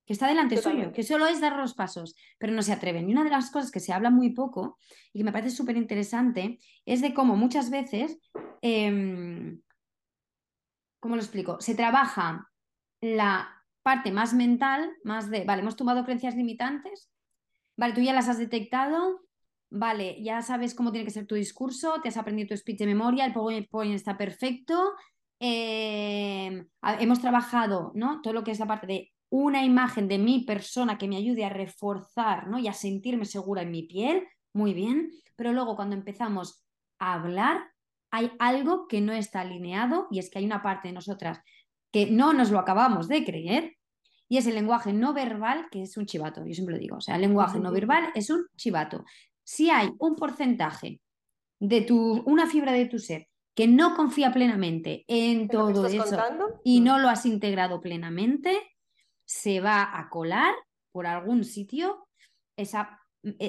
que 0.06 0.14
está 0.14 0.28
delante 0.28 0.58
suyo, 0.58 0.92
que 0.92 1.04
solo 1.04 1.28
es 1.28 1.40
dar 1.40 1.56
los 1.56 1.74
pasos, 1.74 2.16
pero 2.38 2.54
no 2.54 2.62
se 2.62 2.74
atreven. 2.74 3.10
Y 3.10 3.14
una 3.14 3.24
de 3.24 3.30
las 3.30 3.52
cosas 3.52 3.72
que 3.72 3.80
se 3.80 3.94
habla 3.94 4.10
muy 4.10 4.32
poco 4.32 4.78
y 5.14 5.20
que 5.20 5.24
me 5.24 5.32
parece 5.32 5.56
súper 5.56 5.78
interesante 5.78 6.60
es 6.86 7.02
de 7.02 7.14
cómo 7.14 7.36
muchas 7.36 7.70
veces, 7.70 8.20
em, 8.62 9.62
¿cómo 11.00 11.16
lo 11.16 11.22
explico? 11.22 11.62
Se 11.62 11.76
trabaja 11.76 12.50
la 13.02 13.64
parte 13.84 14.12
más 14.12 14.34
mental, 14.34 14.92
más 15.04 15.30
de, 15.30 15.44
vale, 15.46 15.62
hemos 15.62 15.76
tomado 15.76 16.04
creencias 16.04 16.36
limitantes, 16.36 17.10
vale, 17.78 17.94
tú 17.94 18.02
ya 18.02 18.14
las 18.14 18.30
has 18.30 18.38
detectado, 18.38 19.22
vale, 19.70 20.22
ya 20.22 20.42
sabes 20.42 20.74
cómo 20.74 20.92
tiene 20.92 21.06
que 21.06 21.12
ser 21.12 21.28
tu 21.28 21.36
discurso, 21.36 22.02
te 22.02 22.10
has 22.10 22.18
aprendido 22.18 22.50
tu 22.50 22.58
speech 22.58 22.80
de 22.80 22.88
memoria, 22.88 23.26
el 23.26 23.34
PowerPoint 23.34 23.94
está 23.94 24.18
perfecto, 24.18 24.94
Em, 25.40 26.68
hemos 27.00 27.22
trabajado 27.22 27.94
¿no? 27.96 28.22
todo 28.22 28.34
lo 28.34 28.44
que 28.44 28.52
es 28.52 28.60
la 28.60 28.68
parte 28.68 28.88
de 28.88 29.12
una 29.30 29.64
imagen 29.64 30.10
de 30.10 30.18
mi 30.18 30.44
persona 30.44 30.98
que 30.98 31.08
me 31.08 31.16
ayude 31.16 31.46
a 31.46 31.50
reforzar 31.50 32.48
¿no? 32.48 32.60
y 32.60 32.68
a 32.68 32.74
sentirme 32.74 33.26
segura 33.26 33.62
en 33.62 33.72
mi 33.72 33.84
piel, 33.84 34.28
muy 34.54 34.74
bien, 34.74 35.12
pero 35.38 35.54
luego 35.54 35.78
cuando 35.78 35.96
empezamos 35.96 36.66
a 37.00 37.14
hablar 37.14 37.62
hay 38.12 38.32
algo 38.40 38.88
que 38.88 39.00
no 39.00 39.14
está 39.14 39.42
alineado 39.42 40.08
y 40.12 40.20
es 40.20 40.30
que 40.30 40.40
hay 40.40 40.46
una 40.46 40.62
parte 40.62 40.90
de 40.90 40.96
nosotras 40.96 41.40
que 41.92 42.12
no 42.12 42.34
nos 42.34 42.52
lo 42.52 42.60
acabamos 42.60 43.08
de 43.08 43.24
creer 43.24 43.78
y 44.28 44.38
es 44.38 44.48
el 44.48 44.56
lenguaje 44.56 44.92
no 44.92 45.14
verbal 45.14 45.68
que 45.72 45.84
es 45.84 45.96
un 45.96 46.06
chivato, 46.06 46.46
yo 46.46 46.54
siempre 46.54 46.76
lo 46.76 46.82
digo, 46.82 46.98
o 46.98 47.02
sea, 47.02 47.16
el 47.16 47.22
lenguaje 47.22 47.60
no 47.60 47.72
verbal 47.72 48.12
es 48.14 48.30
un 48.30 48.46
chivato. 48.58 49.06
Si 49.44 49.70
hay 49.70 49.90
un 50.00 50.16
porcentaje 50.16 51.00
de 51.60 51.82
tu, 51.82 52.24
una 52.26 52.46
fibra 52.46 52.74
de 52.74 52.86
tu 52.86 53.00
ser 53.00 53.29
que 53.60 53.68
no 53.68 53.94
confía 53.94 54.32
plenamente 54.32 55.04
en 55.10 55.50
todo 55.50 55.86
eso 55.86 56.18
y 56.64 56.80
no 56.80 56.98
mm. 56.98 57.02
lo 57.02 57.10
has 57.10 57.26
integrado 57.26 57.82
plenamente, 57.82 58.58
se 59.26 59.60
va 59.60 60.00
a 60.00 60.08
colar 60.08 60.56
por 60.94 61.06
algún 61.06 61.44
sitio 61.44 62.08
esa 62.56 62.99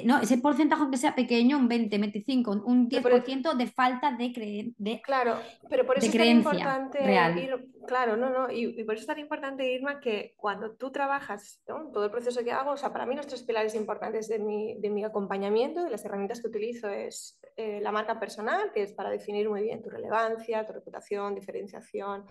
no, 0.03 0.19
ese 0.19 0.37
porcentaje 0.37 0.81
aunque 0.81 0.97
sea 0.97 1.15
pequeño, 1.15 1.57
un 1.57 1.67
20, 1.67 1.97
25, 1.97 2.51
un 2.65 2.89
10% 2.89 3.55
de 3.55 3.67
falta 3.67 4.11
de, 4.11 4.33
cre 4.33 4.73
de 4.77 5.01
Claro, 5.01 5.37
pero 5.69 5.85
por 5.85 5.97
eso 5.97 6.07
es 6.07 6.13
tan 6.13 6.27
importante 6.27 6.99
real. 6.99 7.69
claro, 7.87 8.17
no, 8.17 8.29
no, 8.29 8.51
y, 8.51 8.83
por 8.83 8.95
eso 8.95 9.01
es 9.01 9.07
tan 9.07 9.19
importante, 9.19 9.71
Irma, 9.71 10.01
que 10.01 10.33
cuando 10.35 10.71
tú 10.75 10.91
trabajas 10.91 11.61
todo 11.65 12.03
el 12.03 12.11
proceso 12.11 12.43
que 12.43 12.51
hago, 12.51 12.71
o 12.71 12.77
sea, 12.77 12.91
para 12.91 13.05
mí 13.05 13.15
los 13.15 13.27
tres 13.27 13.43
pilares 13.43 13.73
importantes 13.75 14.27
de 14.27 14.39
mi, 14.39 14.75
de 14.79 14.89
mi 14.89 15.05
acompañamiento, 15.05 15.83
de 15.83 15.89
las 15.89 16.03
herramientas 16.03 16.41
que 16.41 16.47
utilizo, 16.47 16.89
es 16.89 17.39
eh, 17.55 17.79
la 17.81 17.91
marca 17.91 18.19
personal, 18.19 18.71
que 18.73 18.83
es 18.83 18.91
para 18.91 19.09
definir 19.09 19.47
muy 19.49 19.61
bien 19.61 19.81
tu 19.81 19.89
relevancia, 19.89 20.65
tu 20.65 20.73
reputación, 20.73 21.35
diferenciación, 21.35 22.25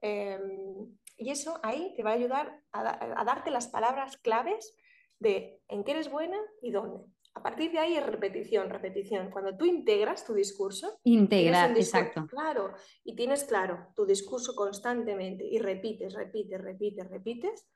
em, 0.00 0.96
Y 1.16 1.30
eso 1.30 1.60
ahí 1.62 1.92
te 1.94 2.02
va 2.02 2.10
a 2.10 2.14
ayudar 2.14 2.60
a, 2.72 3.24
darte 3.24 3.50
las 3.50 3.68
palabras 3.68 4.16
claves 4.16 4.74
de 5.20 5.62
en 5.68 5.84
qué 5.84 5.92
eres 5.92 6.10
buena 6.10 6.38
y 6.60 6.72
dónde. 6.72 7.04
A 7.34 7.42
partir 7.42 7.70
de 7.70 7.78
ahí 7.78 7.96
es 7.96 8.04
repetición, 8.04 8.68
repetición. 8.70 9.30
Cuando 9.30 9.56
tú 9.56 9.64
integras 9.64 10.24
tu 10.24 10.34
discurso. 10.34 10.98
Integrar, 11.04 11.70
exacto. 11.76 12.26
Claro, 12.26 12.72
y 13.04 13.14
tienes 13.14 13.44
claro 13.44 13.92
tu 13.94 14.04
discurso 14.04 14.54
constantemente 14.56 15.44
y 15.44 15.58
repites, 15.58 16.14
repites, 16.14 16.60
repites, 16.60 17.08
repites, 17.08 17.66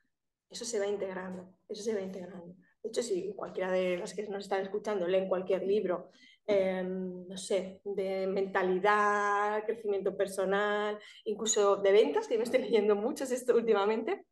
eso 0.51 0.65
se 0.65 0.79
va 0.79 0.87
integrando, 0.87 1.55
eso 1.69 1.83
se 1.83 1.95
va 1.95 2.01
integrando. 2.01 2.55
De 2.83 2.89
hecho, 2.89 3.03
si 3.03 3.33
cualquiera 3.35 3.71
de 3.71 3.97
las 3.97 4.13
que 4.13 4.27
nos 4.29 4.45
están 4.45 4.63
escuchando 4.63 5.07
leen 5.07 5.29
cualquier 5.29 5.63
libro, 5.65 6.11
em, 6.47 7.27
no 7.27 7.37
sé, 7.37 7.81
de 7.85 8.27
mentalidad, 8.27 9.65
crecimiento 9.65 10.17
personal, 10.17 10.99
incluso 11.25 11.77
de 11.77 11.93
ventas, 11.93 12.29
que 12.29 12.37
me 12.37 12.45
estoy 12.45 12.61
leyendo 12.71 12.97
muchos 12.97 13.31
esto 13.31 13.55
últimamente, 13.55 14.27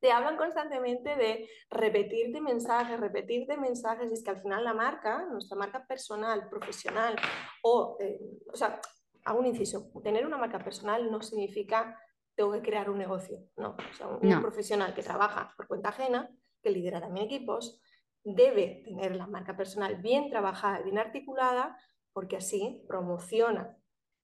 te 0.00 0.12
hablan 0.12 0.36
constantemente 0.36 1.16
de 1.16 1.48
repetirte 1.70 2.40
mensajes, 2.40 3.00
repetirte 3.00 3.56
mensajes, 3.56 4.10
y 4.10 4.14
es 4.14 4.22
que 4.22 4.30
al 4.30 4.42
final 4.42 4.64
la 4.64 4.74
marca, 4.74 5.26
nuestra 5.30 5.56
marca 5.56 5.86
personal, 5.86 6.48
profesional, 6.48 7.16
o, 7.62 7.96
eh, 8.00 8.20
o 8.52 8.56
sea, 8.56 8.80
hago 9.24 9.40
un 9.40 9.46
inciso, 9.46 9.90
tener 10.02 10.26
una 10.26 10.38
marca 10.38 10.58
personal 10.58 11.10
no 11.10 11.20
significa 11.22 11.98
tengo 12.34 12.52
que 12.52 12.62
crear 12.62 12.90
un 12.90 12.98
negocio, 12.98 13.38
no, 13.56 13.70
o 13.70 13.94
sea, 13.94 14.08
un, 14.08 14.40
profesional 14.42 14.94
que 14.94 15.02
trabaja 15.02 15.54
por 15.56 15.66
cuenta 15.66 15.88
ajena, 15.88 16.30
que 16.62 16.70
lidera 16.70 17.00
también 17.00 17.26
equipos, 17.26 17.80
debe 18.22 18.82
tener 18.84 19.16
la 19.16 19.26
marca 19.26 19.56
personal 19.56 19.96
bien 19.96 20.28
trabajada, 20.28 20.82
bien 20.82 20.98
articulada, 20.98 21.78
porque 22.12 22.36
así 22.36 22.84
promociona 22.86 23.76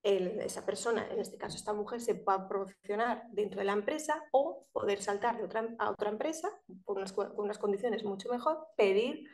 esa 0.02 0.66
persona, 0.66 1.06
en 1.10 1.20
este 1.20 1.38
caso 1.38 1.56
esta 1.56 1.72
mujer, 1.72 2.00
se 2.00 2.14
va 2.14 2.34
a 2.34 2.48
promocionar 2.48 3.24
dentro 3.30 3.60
de 3.60 3.64
la 3.64 3.72
empresa 3.72 4.22
o 4.32 4.66
poder 4.72 5.00
saltar 5.00 5.38
de 5.38 5.44
otra, 5.44 5.68
a 5.78 5.90
otra 5.90 6.10
empresa 6.10 6.48
unas, 6.86 7.14
unas 7.36 7.58
condiciones 7.58 8.04
mucho 8.04 8.28
mejor, 8.28 8.66
pedir, 8.76 9.28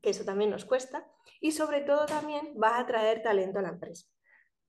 que 0.00 0.10
eso 0.10 0.24
también 0.24 0.50
nos 0.50 0.64
cuesta, 0.64 1.06
y 1.40 1.52
sobre 1.52 1.80
todo 1.80 2.06
también 2.06 2.54
va 2.62 2.76
a 2.76 2.80
atraer 2.80 3.22
talento 3.22 3.58
a 3.58 3.62
la 3.62 3.70
empresa. 3.70 4.06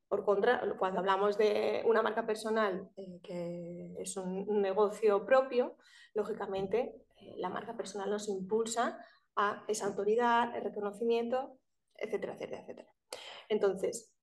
Por 0.08 0.23
contra, 0.23 0.62
cuando 0.77 0.99
hablamos 0.99 1.38
de 1.38 1.84
una 1.86 2.01
marca 2.01 2.25
personal 2.25 2.89
eh, 2.95 3.19
que 3.21 3.95
es 3.99 4.17
un, 4.17 4.62
negocio 4.62 5.25
propio, 5.25 5.77
lógicamente 6.13 7.05
eh, 7.17 7.36
la 7.38 7.49
marca 7.49 7.75
personal 7.75 8.10
nos 8.10 8.29
impulsa 8.29 8.97
a 9.36 9.63
esa 9.67 9.88
autoridad, 9.88 10.55
el 10.55 10.63
reconocimiento, 10.63 11.60
etcétera, 11.97 12.34
etcétera, 12.34 12.62
etcétera. 12.62 12.89
Entonces, 13.49 14.14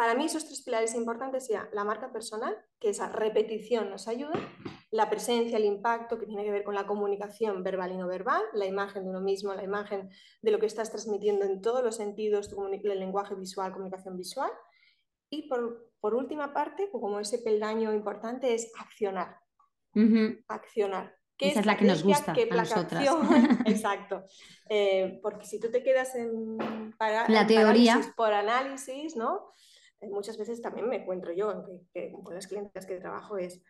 para 0.00 0.14
mí 0.14 0.24
esos 0.24 0.46
tres 0.46 0.62
pilares 0.62 0.94
importantes 0.94 1.44
sean 1.44 1.68
la 1.74 1.84
marca 1.84 2.10
personal, 2.10 2.56
que 2.78 2.88
esa 2.88 3.12
repetición 3.12 3.90
nos 3.90 4.08
ayuda, 4.08 4.32
la 4.90 5.10
presencia, 5.10 5.58
el 5.58 5.66
impacto, 5.66 6.18
que 6.18 6.24
tiene 6.24 6.42
que 6.42 6.50
ver 6.50 6.64
con 6.64 6.74
la 6.74 6.86
comunicación 6.86 7.62
verbal 7.62 7.92
y 7.92 7.98
no 7.98 8.08
verbal, 8.08 8.40
la 8.54 8.64
imagen 8.64 9.04
de 9.04 9.10
uno 9.10 9.20
mismo, 9.20 9.52
la 9.52 9.62
imagen 9.62 10.08
de 10.40 10.50
lo 10.52 10.58
que 10.58 10.64
estás 10.64 10.88
transmitiendo 10.88 11.44
en 11.44 11.60
todos 11.60 11.84
los 11.84 11.96
sentidos, 11.96 12.48
el 12.50 12.98
lenguaje 12.98 13.34
visual, 13.34 13.74
comunicación 13.74 14.16
visual. 14.16 14.50
Y 15.28 15.50
por, 15.50 16.14
última 16.14 16.54
parte, 16.54 16.88
como 16.90 17.20
ese 17.20 17.36
peldaño 17.36 17.92
importante, 17.92 18.54
es 18.54 18.72
accionar. 18.78 19.36
Accionar. 20.48 21.14
Esa 21.36 21.60
es 21.60 21.66
la 21.66 21.76
que 21.76 21.84
nos 21.84 22.02
gusta 22.02 22.32
a 22.32 22.54
nosotras. 22.54 23.04
Exacto. 23.66 24.24
Eh, 24.66 25.20
porque 25.22 25.44
si 25.44 25.60
tú 25.60 25.70
te 25.70 25.82
quedas 25.82 26.14
en, 26.14 26.56
la 27.28 27.46
teoría 27.46 28.00
por 28.16 28.32
análisis, 28.32 29.14
¿no? 29.14 29.52
Muchas 30.08 30.38
veces 30.38 30.62
también 30.62 30.88
me 30.88 30.96
encuentro 30.96 31.32
yo 31.32 31.64
con 32.22 32.34
las 32.34 32.46
clientes 32.46 32.86
que 32.86 32.96
trabajo 32.96 33.36
es, 33.36 33.62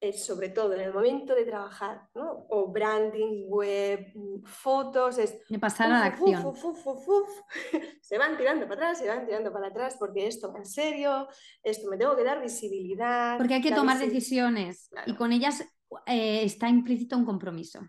es 0.00 0.24
sobre 0.24 0.48
todo 0.48 0.74
en 0.74 0.80
el 0.80 0.94
momento 0.94 1.34
de 1.34 1.44
trabajar, 1.44 2.08
¿no? 2.14 2.46
O 2.48 2.72
branding, 2.72 3.44
web, 3.48 4.06
fotos, 4.44 5.18
es... 5.18 5.38
De 5.48 5.58
pasar 5.58 5.92
a 5.92 6.00
la 6.00 6.06
acción. 6.06 6.54
se 8.00 8.18
van 8.18 8.36
tirando 8.38 8.66
para 8.66 8.74
atrás, 8.74 8.98
se 8.98 9.08
van 9.08 9.26
tirando 9.26 9.52
para 9.52 9.68
atrás 9.68 9.96
porque 9.98 10.26
esto 10.26 10.52
va 10.52 10.58
en 10.58 10.66
serio, 10.66 11.28
esto 11.62 11.88
me 11.90 11.98
tengo 11.98 12.16
que 12.16 12.24
dar 12.24 12.40
visibilidad. 12.40 13.36
Porque 13.36 13.54
hay 13.54 13.62
que 13.62 13.72
tomar 13.72 13.98
decisiones 13.98 14.90
y 15.06 15.14
con 15.16 15.32
ellas 15.32 15.62
eh, 16.06 16.44
está 16.44 16.68
implícito 16.68 17.16
un 17.16 17.26
compromiso. 17.26 17.80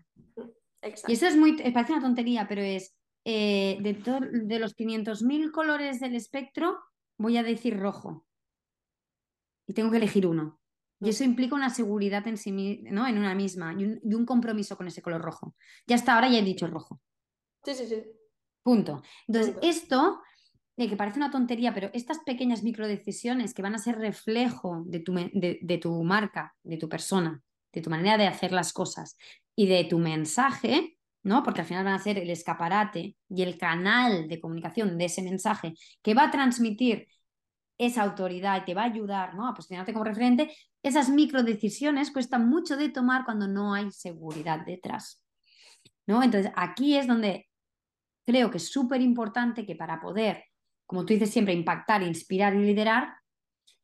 Y 1.06 1.12
eso 1.12 1.26
es 1.26 1.36
muy, 1.36 1.56
parece 1.72 1.92
una 1.92 2.02
tontería, 2.02 2.46
pero 2.48 2.60
es 2.60 2.94
eh, 3.24 3.78
de, 3.80 3.94
de 4.44 4.58
los 4.58 4.76
500.000 4.76 5.50
colores 5.52 6.00
del 6.00 6.16
espectro, 6.16 6.78
voy 7.18 7.36
a 7.36 7.42
decir 7.42 7.78
rojo. 7.78 8.26
Y 9.66 9.74
tengo 9.74 9.90
que 9.90 9.98
elegir 9.98 10.26
uno. 10.26 10.60
Y 11.00 11.08
eso 11.08 11.24
implica 11.24 11.56
una 11.56 11.70
seguridad 11.70 12.26
en 12.28 12.36
sí 12.36 12.52
¿no? 12.52 13.08
en 13.08 13.18
una 13.18 13.34
misma 13.34 13.74
y 13.76 13.84
un, 13.84 14.24
compromiso 14.24 14.76
con 14.76 14.86
ese 14.86 15.02
color 15.02 15.20
rojo. 15.20 15.56
Ya 15.86 15.96
hasta 15.96 16.14
ahora 16.14 16.28
ya 16.28 16.38
he 16.38 16.42
dicho 16.42 16.68
rojo. 16.68 17.00
Sí, 17.64 17.74
sí, 17.74 17.86
sí. 17.86 18.02
Punto. 18.62 19.02
Entonces, 19.26 19.56
esto, 19.62 20.20
eh, 20.76 20.88
que 20.88 20.96
parece 20.96 21.18
una 21.18 21.32
tontería, 21.32 21.74
pero 21.74 21.90
estas 21.92 22.20
pequeñas 22.20 22.62
microdecisiones 22.62 23.52
que 23.52 23.62
van 23.62 23.74
a 23.74 23.78
ser 23.78 23.98
reflejo 23.98 24.84
de 24.86 25.00
tu, 25.00 25.12
de 25.12 25.78
tu 25.78 26.04
marca, 26.04 26.54
de 26.62 26.76
tu 26.76 26.88
persona, 26.88 27.42
de 27.72 27.80
tu 27.80 27.90
manera 27.90 28.16
de 28.16 28.28
hacer 28.28 28.52
las 28.52 28.72
cosas 28.72 29.16
y 29.56 29.66
de 29.66 29.84
tu 29.84 29.98
mensaje, 29.98 30.96
¿no? 31.22 31.42
Porque 31.42 31.60
al 31.60 31.66
final 31.66 31.84
van 31.84 31.94
a 31.94 31.98
ser 31.98 32.18
el 32.18 32.30
escaparate 32.30 33.16
y 33.28 33.42
el 33.42 33.58
canal 33.58 34.28
de 34.28 34.40
comunicación 34.40 34.98
de 34.98 35.06
ese 35.06 35.22
mensaje 35.22 35.74
que 36.02 36.14
va 36.14 36.24
a 36.24 36.30
transmitir 36.30 37.08
esa 37.78 38.02
autoridad 38.02 38.62
y 38.62 38.64
te 38.64 38.74
va 38.74 38.82
a 38.82 38.86
ayudar 38.86 39.34
¿no? 39.34 39.48
a 39.48 39.54
posicionarte 39.54 39.92
como 39.92 40.04
referente, 40.04 40.54
esas 40.82 41.08
micro 41.08 41.42
decisiones 41.42 42.10
cuestan 42.10 42.48
mucho 42.48 42.76
de 42.76 42.88
tomar 42.88 43.24
cuando 43.24 43.48
no 43.48 43.74
hay 43.74 43.90
seguridad 43.90 44.64
detrás. 44.64 45.24
¿no? 46.06 46.22
Entonces, 46.22 46.52
aquí 46.56 46.96
es 46.96 47.06
donde 47.06 47.48
creo 48.24 48.50
que 48.50 48.58
es 48.58 48.70
súper 48.70 49.00
importante 49.00 49.66
que 49.66 49.76
para 49.76 50.00
poder, 50.00 50.44
como 50.86 51.04
tú 51.04 51.14
dices 51.14 51.30
siempre, 51.30 51.54
impactar, 51.54 52.02
inspirar 52.02 52.54
y 52.54 52.64
liderar, 52.64 53.14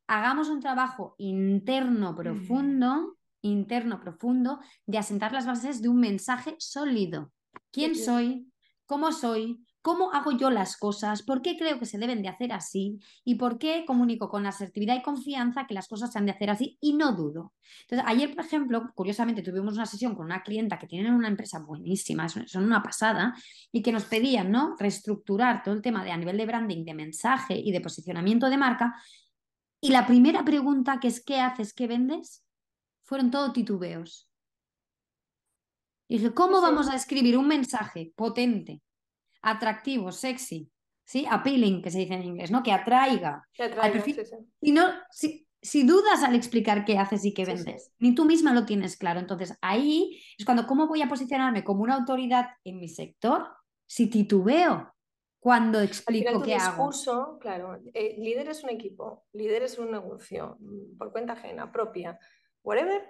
hagamos 0.07 0.49
un 0.49 0.59
trabajo 0.59 1.15
interno 1.17 2.15
profundo 2.15 3.18
interno 3.41 3.99
profundo 3.99 4.59
de 4.85 4.97
asentar 4.97 5.31
las 5.31 5.45
bases 5.45 5.81
de 5.81 5.89
un 5.89 5.99
mensaje 5.99 6.55
sólido. 6.59 7.31
¿Quién 7.71 7.95
soy? 7.95 8.51
¿Cómo 8.85 9.11
soy? 9.11 9.63
¿Cómo 9.81 10.11
hago 10.11 10.31
yo 10.31 10.49
las 10.49 10.75
cosas? 10.75 11.23
¿Por 11.23 11.41
qué 11.41 11.57
creo 11.57 11.79
que 11.79 11.85
se 11.85 11.97
deben 11.97 12.21
de 12.21 12.27
hacer 12.27 12.51
así? 12.51 12.99
¿Y 13.23 13.35
por 13.35 13.57
qué 13.57 13.85
comunico 13.87 14.27
con 14.27 14.45
asertividad 14.45 14.95
y 14.95 15.01
confianza 15.01 15.67
que 15.67 15.73
las 15.73 15.87
cosas 15.87 16.11
se 16.11 16.19
han 16.19 16.25
de 16.25 16.33
hacer 16.33 16.49
así? 16.49 16.77
Y 16.81 16.93
no 16.93 17.13
dudo. 17.13 17.53
Entonces, 17.81 18.05
ayer, 18.05 18.35
por 18.35 18.43
ejemplo, 18.43 18.91
curiosamente 18.93 19.41
tuvimos 19.41 19.75
una 19.75 19.85
sesión 19.85 20.15
con 20.15 20.25
una 20.25 20.43
clienta 20.43 20.77
que 20.77 20.87
tiene 20.87 21.15
una 21.15 21.29
empresa 21.29 21.59
buenísima, 21.59 22.27
son 22.27 22.63
una 22.63 22.83
pasada, 22.83 23.33
y 23.71 23.81
que 23.81 23.93
nos 23.93 24.03
pedían 24.03 24.51
¿no? 24.51 24.75
reestructurar 24.77 25.63
todo 25.63 25.75
el 25.75 25.81
tema 25.81 26.03
de 26.03 26.11
a 26.11 26.17
nivel 26.17 26.37
de 26.37 26.45
branding, 26.45 26.83
de 26.83 26.93
mensaje 26.93 27.55
y 27.57 27.71
de 27.71 27.79
posicionamiento 27.79 28.49
de 28.49 28.57
marca. 28.57 28.95
Y 29.79 29.91
la 29.91 30.05
primera 30.05 30.43
pregunta 30.43 30.99
que 30.99 31.07
es 31.07 31.23
¿qué 31.23 31.39
haces? 31.39 31.73
¿Qué 31.73 31.87
vendes? 31.87 32.43
Fueron 33.09 33.31
todo 33.31 33.51
titubeos. 33.51 34.29
Y 36.07 36.17
dije, 36.19 36.31
¿cómo 36.31 36.61
vamos 36.61 36.87
a 36.89 36.95
escribir 36.95 37.39
un 37.39 37.47
mensaje 37.47 38.13
potente, 38.15 38.83
atractivo, 39.41 40.11
sexy, 40.11 40.71
¿sí? 41.05 41.25
appealing, 41.27 41.81
que 41.81 41.89
se 41.89 41.99
dice 41.99 42.13
en 42.13 42.23
inglés, 42.23 42.51
¿no? 42.51 42.61
que 42.61 42.71
atraiga, 42.71 43.43
Si, 44.61 44.71
no, 44.71 44.91
si, 45.09 45.83
dudas 45.83 46.21
al 46.21 46.35
explicar 46.35 46.85
qué 46.85 46.99
haces 46.99 47.25
y 47.25 47.33
qué 47.33 47.45
vendes, 47.45 47.91
ni 47.97 48.13
tú 48.13 48.25
misma 48.25 48.53
lo 48.53 48.67
tienes 48.67 48.95
claro. 48.95 49.19
Entonces 49.19 49.57
ahí 49.59 50.21
es 50.37 50.45
cuando, 50.45 50.67
¿cómo 50.67 50.87
voy 50.87 51.01
a 51.01 51.09
posicionarme 51.09 51.63
como 51.63 51.81
una 51.81 51.95
autoridad 51.95 52.45
en 52.63 52.79
mi 52.79 52.89
sector 52.89 53.47
si 53.87 54.07
titubeo? 54.07 54.93
Cuando 55.39 55.81
explico 55.81 56.43
qué 56.43 56.55
discurso, 56.55 57.13
hago. 57.13 57.39
Claro, 57.39 57.79
eh, 57.93 58.15
líder 58.19 58.49
es 58.49 58.63
un 58.63 58.69
equipo, 58.69 59.25
líder 59.33 59.63
es 59.63 59.79
un 59.79 59.89
negocio, 59.89 60.57
mm, 60.59 60.97
por 60.97 61.11
cuenta 61.11 61.33
ajena, 61.33 61.71
propia 61.71 62.19
whatever, 62.69 63.03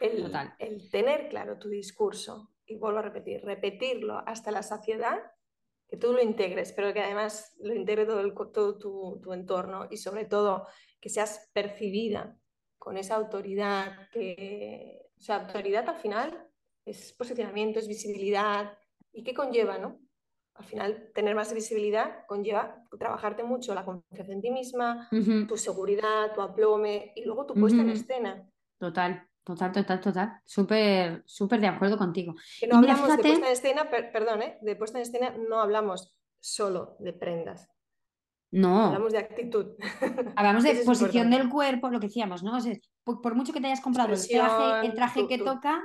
el, 0.00 0.32
el 0.58 0.90
tener 0.90 1.28
claro 1.28 1.58
tu 1.58 1.68
discurso, 1.68 2.50
y 2.66 2.76
vuelvo 2.76 2.98
a 2.98 3.02
repetir, 3.02 3.44
repetirlo 3.44 4.18
hasta 4.26 4.50
la 4.50 4.62
saciedad, 4.62 5.20
que 5.88 5.96
tú 5.96 6.12
lo 6.12 6.20
integres, 6.20 6.72
pero 6.72 6.92
que 6.92 7.00
además 7.00 7.54
lo 7.60 7.74
integre 7.74 8.06
todo, 8.06 8.20
el, 8.20 8.34
todo 8.52 8.78
tu, 8.78 9.20
tu, 9.22 9.32
entorno 9.32 9.86
y 9.90 9.96
sobre 9.96 10.24
todo 10.24 10.66
que 11.00 11.08
seas 11.08 11.50
percibida 11.52 12.36
con 12.78 12.96
esa 12.96 13.16
autoridad, 13.16 14.08
que, 14.12 15.00
o 15.18 15.20
sea, 15.20 15.36
autoridad 15.36 15.88
al 15.88 15.98
final 15.98 16.48
es 16.84 17.12
posicionamiento, 17.12 17.78
es 17.78 17.88
visibilidad, 17.88 18.76
¿y 19.12 19.22
qué 19.22 19.32
conlleva, 19.32 19.78
no? 19.78 20.00
Al 20.60 20.66
final, 20.66 21.10
tener 21.14 21.34
más 21.34 21.54
visibilidad 21.54 22.26
conlleva 22.26 22.84
trabajarte 22.98 23.42
mucho 23.42 23.74
la 23.74 23.82
confianza 23.82 24.30
en 24.30 24.42
ti 24.42 24.50
misma, 24.50 25.08
tu 25.48 25.56
seguridad, 25.56 26.34
tu 26.34 26.42
aplome 26.42 27.14
y 27.16 27.24
luego 27.24 27.46
tu 27.46 27.54
puesta 27.54 27.80
en 27.80 27.88
escena. 27.88 28.46
Total, 28.78 29.26
total, 29.42 29.72
total, 29.72 30.00
total. 30.02 30.40
Súper, 30.44 31.22
súper 31.24 31.62
de 31.62 31.68
acuerdo 31.68 31.96
contigo. 31.96 32.34
Que 32.60 32.66
no 32.66 32.76
hablamos 32.76 33.08
de 33.08 33.22
puesta 33.22 33.46
en 33.46 33.52
escena, 33.52 33.88
perdón, 33.88 34.42
¿eh? 34.42 34.58
de 34.60 34.76
puesta 34.76 34.98
en 34.98 35.02
escena 35.02 35.34
no 35.48 35.60
hablamos 35.60 36.14
solo 36.40 36.96
de 36.98 37.14
prendas. 37.14 37.70
No. 38.50 38.88
Hablamos 38.88 39.12
de 39.12 39.18
actitud. 39.18 39.76
Hablamos 40.36 40.62
de 40.64 40.74
posición 40.84 41.30
del 41.30 41.48
cuerpo, 41.48 41.88
lo 41.88 42.00
que 42.00 42.08
decíamos, 42.08 42.42
¿no? 42.42 42.58
por, 43.02 43.34
mucho 43.34 43.54
que 43.54 43.62
te 43.62 43.68
hayas 43.68 43.80
comprado 43.80 44.12
el 44.12 44.28
traje, 44.28 44.86
el 44.86 44.92
traje 44.94 45.26
que 45.26 45.38
toca, 45.38 45.82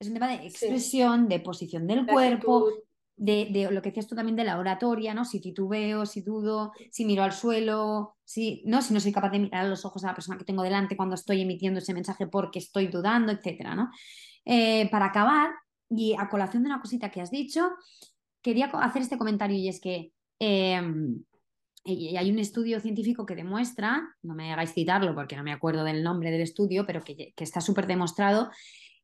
es 0.00 0.08
un 0.08 0.14
tema 0.14 0.28
de 0.28 0.46
expresión, 0.46 1.28
de 1.28 1.40
posición 1.40 1.86
del 1.86 2.06
cuerpo, 2.06 2.70
de, 3.16 3.68
lo 3.70 3.80
que 3.80 3.88
decías 3.88 4.06
tú 4.06 4.14
también 4.14 4.36
de 4.36 4.44
la 4.44 4.58
oratoria, 4.58 5.14
¿no? 5.14 5.24
Si 5.24 5.40
titubeo, 5.40 6.04
si 6.04 6.20
dudo, 6.20 6.72
si 6.90 7.04
miro 7.04 7.22
al 7.22 7.32
suelo, 7.32 8.16
si 8.24 8.62
no, 8.66 8.82
si 8.82 8.92
no 8.92 9.00
soy 9.00 9.12
capaz 9.12 9.30
de 9.30 9.38
mirar 9.38 9.64
a 9.64 9.68
los 9.68 9.84
ojos 9.84 10.04
a 10.04 10.08
la 10.08 10.14
persona 10.14 10.36
que 10.36 10.44
tengo 10.44 10.62
delante 10.62 10.96
cuando 10.96 11.14
estoy 11.14 11.40
emitiendo 11.40 11.78
ese 11.78 11.94
mensaje 11.94 12.26
porque 12.26 12.58
estoy 12.58 12.88
dudando, 12.88 13.32
etcétera, 13.32 13.74
¿no? 13.74 13.90
Eh, 14.44 14.88
para 14.90 15.06
acabar, 15.06 15.50
y 15.88 16.14
a 16.18 16.28
colación 16.28 16.62
de 16.62 16.68
una 16.68 16.80
cosita 16.80 17.10
que 17.10 17.20
has 17.20 17.30
dicho, 17.30 17.70
quería 18.42 18.66
hacer 18.66 19.02
este 19.02 19.18
comentario 19.18 19.56
y 19.56 19.68
es 19.68 19.80
que 19.80 20.12
em, 20.38 21.22
hay 21.84 22.30
un 22.30 22.38
estudio 22.38 22.80
científico 22.80 23.24
que 23.24 23.36
demuestra, 23.36 24.02
no 24.22 24.34
me 24.34 24.52
hagáis 24.52 24.74
citarlo 24.74 25.14
porque 25.14 25.36
no 25.36 25.44
me 25.44 25.52
acuerdo 25.52 25.84
del 25.84 26.02
nombre 26.02 26.30
del 26.30 26.42
estudio, 26.42 26.84
pero 26.84 27.02
que, 27.02 27.32
que 27.34 27.44
está 27.44 27.60
súper 27.60 27.86
demostrado, 27.86 28.50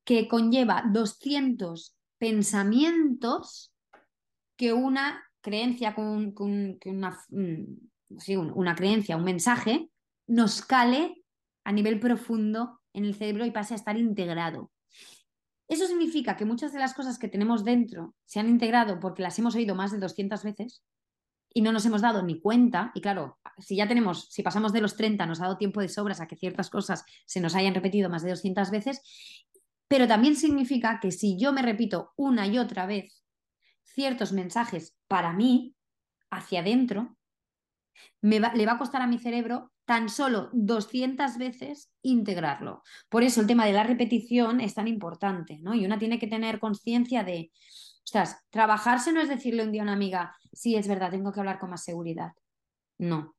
que 0.04 0.28
conlleva 0.28 0.84
200 0.92 1.96
pensamientos 2.18 3.72
que 4.62 4.72
una 4.72 5.20
creencia, 5.40 5.92
con, 5.92 6.32
una, 6.84 7.18
mm, 7.30 8.52
una 8.54 8.76
creencia, 8.76 9.16
un 9.16 9.24
mensaje, 9.24 9.90
nos 10.28 10.62
cale 10.62 11.24
a 11.64 11.72
nivel 11.72 11.98
profundo 11.98 12.78
en 12.92 13.04
el 13.04 13.16
cerebro 13.16 13.44
y 13.44 13.50
pase 13.50 13.74
a 13.74 13.76
estar 13.76 13.98
integrado. 13.98 14.70
Eso 15.66 15.88
significa 15.88 16.36
que 16.36 16.44
muchas 16.44 16.72
de 16.72 16.78
las 16.78 16.94
cosas 16.94 17.18
que 17.18 17.26
tenemos 17.26 17.64
dentro 17.64 18.14
se 18.24 18.38
han 18.38 18.48
integrado 18.48 19.00
porque 19.00 19.22
las 19.22 19.36
hemos 19.36 19.56
oído 19.56 19.74
más 19.74 19.90
de 19.90 19.98
200 19.98 20.44
veces 20.44 20.84
y 21.52 21.62
no 21.62 21.72
nos 21.72 21.84
hemos 21.84 22.00
dado 22.00 22.22
ni 22.22 22.40
cuenta. 22.40 22.92
Y 22.94 23.00
claro, 23.00 23.40
si 23.58 23.74
ya 23.74 23.88
tenemos, 23.88 24.28
si 24.30 24.44
pasamos 24.44 24.72
de 24.72 24.80
los 24.80 24.96
30, 24.96 25.26
nos 25.26 25.40
ha 25.40 25.46
dado 25.46 25.58
tiempo 25.58 25.80
de 25.80 25.88
sobras 25.88 26.20
a 26.20 26.28
que 26.28 26.36
ciertas 26.36 26.70
cosas 26.70 27.04
se 27.26 27.40
nos 27.40 27.56
hayan 27.56 27.74
repetido 27.74 28.08
más 28.08 28.22
de 28.22 28.30
200 28.30 28.70
veces. 28.70 29.00
Pero 29.88 30.06
también 30.06 30.36
significa 30.36 31.00
que 31.02 31.10
si 31.10 31.36
yo 31.36 31.52
me 31.52 31.62
repito 31.62 32.12
una 32.14 32.46
y 32.46 32.58
otra 32.58 32.86
vez 32.86 33.21
ciertos 33.94 34.32
mensajes 34.32 34.96
para 35.08 35.32
mí, 35.32 35.74
hacia 36.30 36.60
adentro, 36.60 37.16
me 38.20 38.40
le 38.40 38.66
va 38.66 38.72
a 38.72 38.78
costar 38.78 39.02
a 39.02 39.06
mi 39.06 39.18
cerebro 39.18 39.72
tan 39.84 40.08
solo 40.08 40.48
200 40.52 41.36
veces 41.38 41.90
integrarlo. 42.02 42.82
Por 43.08 43.22
eso 43.22 43.40
el 43.40 43.46
tema 43.46 43.66
de 43.66 43.72
la 43.72 43.82
repetición 43.82 44.60
es 44.60 44.74
tan 44.74 44.88
importante, 44.88 45.58
¿no? 45.60 45.74
Y 45.74 45.84
una 45.84 45.98
tiene 45.98 46.18
que 46.18 46.28
tener 46.28 46.58
conciencia 46.58 47.24
de, 47.24 47.52
ostras, 48.04 48.38
trabajarse 48.50 49.12
no 49.12 49.20
es 49.20 49.28
decirle 49.28 49.64
un 49.64 49.72
día 49.72 49.82
a 49.82 49.84
una 49.84 49.92
amiga, 49.92 50.36
sí, 50.52 50.76
es 50.76 50.88
verdad, 50.88 51.10
tengo 51.10 51.32
que 51.32 51.40
hablar 51.40 51.58
con 51.58 51.70
más 51.70 51.84
seguridad. 51.84 52.32
No. 52.98 53.34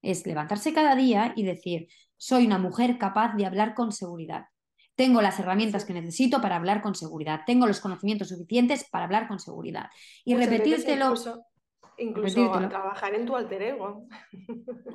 Es 0.00 0.26
levantarse 0.26 0.72
cada 0.72 0.94
día 0.94 1.32
y 1.36 1.44
decir, 1.44 1.88
soy 2.16 2.46
una 2.46 2.58
mujer 2.58 2.98
capaz 2.98 3.34
de 3.34 3.46
hablar 3.46 3.74
con 3.74 3.92
seguridad. 3.92 4.46
Tengo 4.94 5.20
las 5.22 5.38
herramientas 5.40 5.84
que 5.84 5.92
necesito 5.92 6.40
para 6.40 6.56
hablar 6.56 6.82
con 6.82 6.94
seguridad. 6.94 7.40
Tengo 7.46 7.66
los 7.66 7.80
conocimientos 7.80 8.28
suficientes 8.28 8.84
para 8.90 9.04
hablar 9.04 9.26
con 9.28 9.40
seguridad. 9.40 9.90
Y 10.24 10.36
repetírtelo. 10.36 11.06
Incluso, 11.06 11.46
trabajar 12.68 13.14
en 13.14 13.26
tu 13.26 13.36
alter 13.36 13.62
ego. 13.62 14.06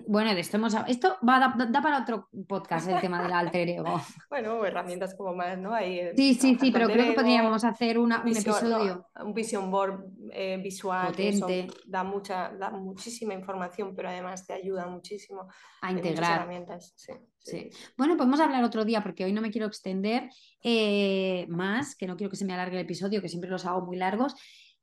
Bueno, 0.08 0.34
de 0.34 0.42
esto 0.42 0.58
hemos 0.58 0.76
Esto 0.88 1.18
va, 1.28 1.40
da, 1.40 1.82
para 1.82 2.02
otro 2.02 2.30
podcast 2.48 2.90
el 2.90 3.00
tema 3.00 3.22
del 3.22 3.32
alter 3.32 3.70
ego. 3.70 4.02
bueno, 4.30 4.66
herramientas 4.66 5.16
como 5.16 5.34
más, 5.34 5.58
¿no? 5.58 5.78
Eh, 5.78 6.14
sí, 6.16 6.34
sí, 6.34 6.58
sí, 6.60 6.72
pero 6.72 6.88
creo 6.88 7.06
que 7.06 7.14
podríamos 7.14 7.64
hacer 7.64 7.98
un 7.98 8.12
episodio. 8.12 9.06
un 9.24 9.34
vision 9.34 9.70
board 9.70 10.06
eh, 10.32 10.60
visual. 10.62 11.08
Potente. 11.08 11.68
da, 11.86 12.04
mucha, 12.04 12.50
da 12.50 12.72
muchísima 12.72 13.34
información, 13.34 13.94
pero 13.96 14.10
además 14.10 14.46
te 14.46 14.54
ayuda 14.54 14.88
muchísimo. 14.88 15.48
A 15.82 15.92
integrar. 15.92 16.42
Herramientas. 16.42 16.94
Sí. 16.96 17.14
Sí. 17.40 17.70
Bueno, 17.98 18.18
podemos 18.18 18.40
hablar 18.40 18.64
otro 18.64 18.86
día 18.86 19.02
porque 19.02 19.24
hoy 19.24 19.34
no 19.34 19.42
me 19.42 19.50
quiero 19.50 19.68
extender 19.68 20.30
eh, 20.62 21.46
más, 21.50 21.96
que 21.96 22.06
no 22.06 22.18
quiero 22.18 22.30
que 22.30 22.36
se 22.36 22.46
me 22.46 22.54
alargue 22.54 22.78
el 22.78 22.84
episodio, 22.84 23.22
que 23.22 23.30
siempre 23.30 23.50
los 23.50 23.66
hago 23.66 23.82
muy 23.86 23.98
largos. 23.98 24.36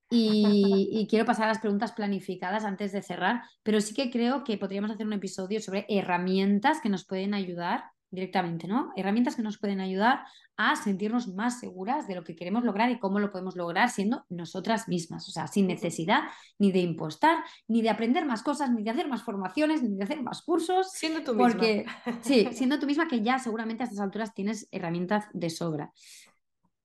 Y, 0.08 0.88
y, 0.92 1.06
quiero 1.08 1.24
pasar 1.24 1.46
a 1.46 1.48
las 1.48 1.58
preguntas 1.58 1.92
planificadas 1.92 2.64
antes 2.64 2.92
de 2.92 3.02
cerrar, 3.02 3.42
pero 3.64 3.80
sí 3.80 3.92
que 3.92 4.10
creo 4.10 4.44
que 4.44 4.56
podríamos 4.56 4.92
hacer 4.92 5.04
un 5.04 5.14
episodio 5.14 5.60
sobre 5.60 5.84
herramientas 5.88 6.80
que 6.80 6.88
nos 6.88 7.04
pueden 7.04 7.34
ayudar 7.34 7.86
directamente, 8.10 8.68
¿no? 8.68 8.92
Herramientas 8.96 9.36
que 9.36 9.42
nos 9.42 9.58
pueden 9.58 9.80
ayudar 9.80 10.20
a 10.56 10.76
sentirnos 10.76 11.28
más 11.28 11.60
seguras 11.60 12.06
de 12.08 12.14
lo 12.14 12.24
que 12.24 12.34
queremos 12.34 12.64
lograr 12.64 12.90
y 12.90 12.98
cómo 12.98 13.18
lo 13.18 13.30
podemos 13.30 13.56
lograr 13.56 13.90
siendo 13.90 14.24
nosotras 14.30 14.88
mismas, 14.88 15.28
o 15.28 15.32
sea, 15.32 15.46
sin 15.48 15.66
necesidad 15.66 16.22
ni 16.58 16.72
de 16.72 16.80
impostar, 16.80 17.44
ni 17.68 17.82
de 17.82 17.90
aprender 17.90 18.24
más 18.24 18.42
cosas, 18.42 18.70
ni 18.70 18.82
de 18.82 18.90
hacer 18.90 19.08
más 19.08 19.22
formaciones, 19.22 19.82
ni 19.82 19.96
de 19.96 20.04
hacer 20.04 20.22
más 20.22 20.42
cursos. 20.42 20.90
Siendo 20.92 21.22
tú 21.22 21.36
porque, 21.36 21.84
Sí, 22.22 22.48
siendo 22.52 22.78
tú 22.78 22.86
misma 22.86 23.08
que 23.08 23.20
ya 23.20 23.38
seguramente 23.38 23.82
a 23.82 23.86
estas 23.86 24.00
alturas 24.00 24.34
tienes 24.34 24.68
herramientas 24.70 25.26
de 25.32 25.50
sobra. 25.50 25.92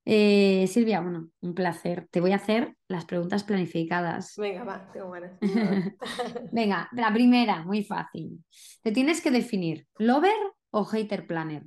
Eh, 0.06 0.66
Silvia, 0.68 1.00
bueno, 1.02 1.30
un 1.42 1.54
placer. 1.54 2.08
Te 2.10 2.22
voy 2.22 2.32
a 2.32 2.38
hacer 2.38 2.76
las 2.88 3.06
preguntas 3.06 3.44
planificadas. 3.44 4.36
Venga, 4.38 4.64
va, 4.64 4.92
tengo 4.92 5.08
buenas. 5.08 5.38
Venga, 6.52 6.90
la 6.94 7.14
primera, 7.14 7.64
muy 7.64 7.84
fácil. 7.84 8.44
Te 8.82 8.92
tienes 8.92 9.22
que 9.22 9.32
definir, 9.32 9.88
¿lover 9.98 10.38
o 10.72 10.86
hater 10.86 11.28
planner? 11.28 11.64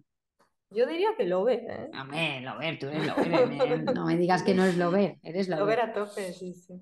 Yo 0.70 0.86
diría 0.86 1.10
que 1.16 1.24
lover. 1.24 1.60
¿eh? 1.68 1.90
Hombre, 2.00 2.40
lover, 2.40 2.78
tú 2.78 2.86
eres 2.88 3.06
lover. 3.06 3.94
no 3.94 4.06
me 4.06 4.16
digas 4.16 4.42
que 4.42 4.54
no 4.54 4.64
es 4.64 4.76
lover, 4.76 5.18
eres 5.22 5.48
lover. 5.48 5.60
Lover 5.60 5.80
a 5.80 5.92
tope, 5.92 6.32
sí, 6.32 6.52
sí. 6.52 6.80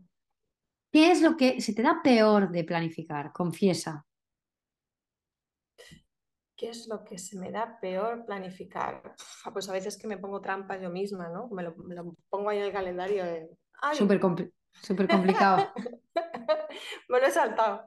¿Qué 0.91 1.11
es 1.11 1.23
lo 1.23 1.37
que 1.37 1.61
se 1.61 1.75
te 1.75 1.83
da 1.83 2.01
peor 2.03 2.51
de 2.51 2.65
planificar? 2.65 3.33
Confiesa. 3.33 4.07
¿Qué 6.63 6.69
es 6.69 6.87
lo 6.87 7.03
que 7.03 7.19
se 7.19 7.37
me 7.41 7.51
da 7.51 7.81
peor 7.81 8.25
planificar? 8.25 9.17
Pues 9.53 9.69
a 9.69 9.73
veces 9.73 9.99
que 9.99 10.07
me 10.07 10.17
pongo 10.17 10.41
trampas 10.41 10.81
yo 10.81 10.91
misma, 10.91 11.29
¿no? 11.29 11.49
Me 11.49 11.65
lo, 11.65 11.75
pongo 12.31 12.51
ahí 12.51 12.59
en 12.59 12.67
el 12.67 12.73
calendario. 12.73 13.25
Súper 14.81 15.09
complicado. 15.09 15.73
me 17.09 17.19
lo 17.19 17.27
he 17.27 17.33
saltado. 17.33 17.83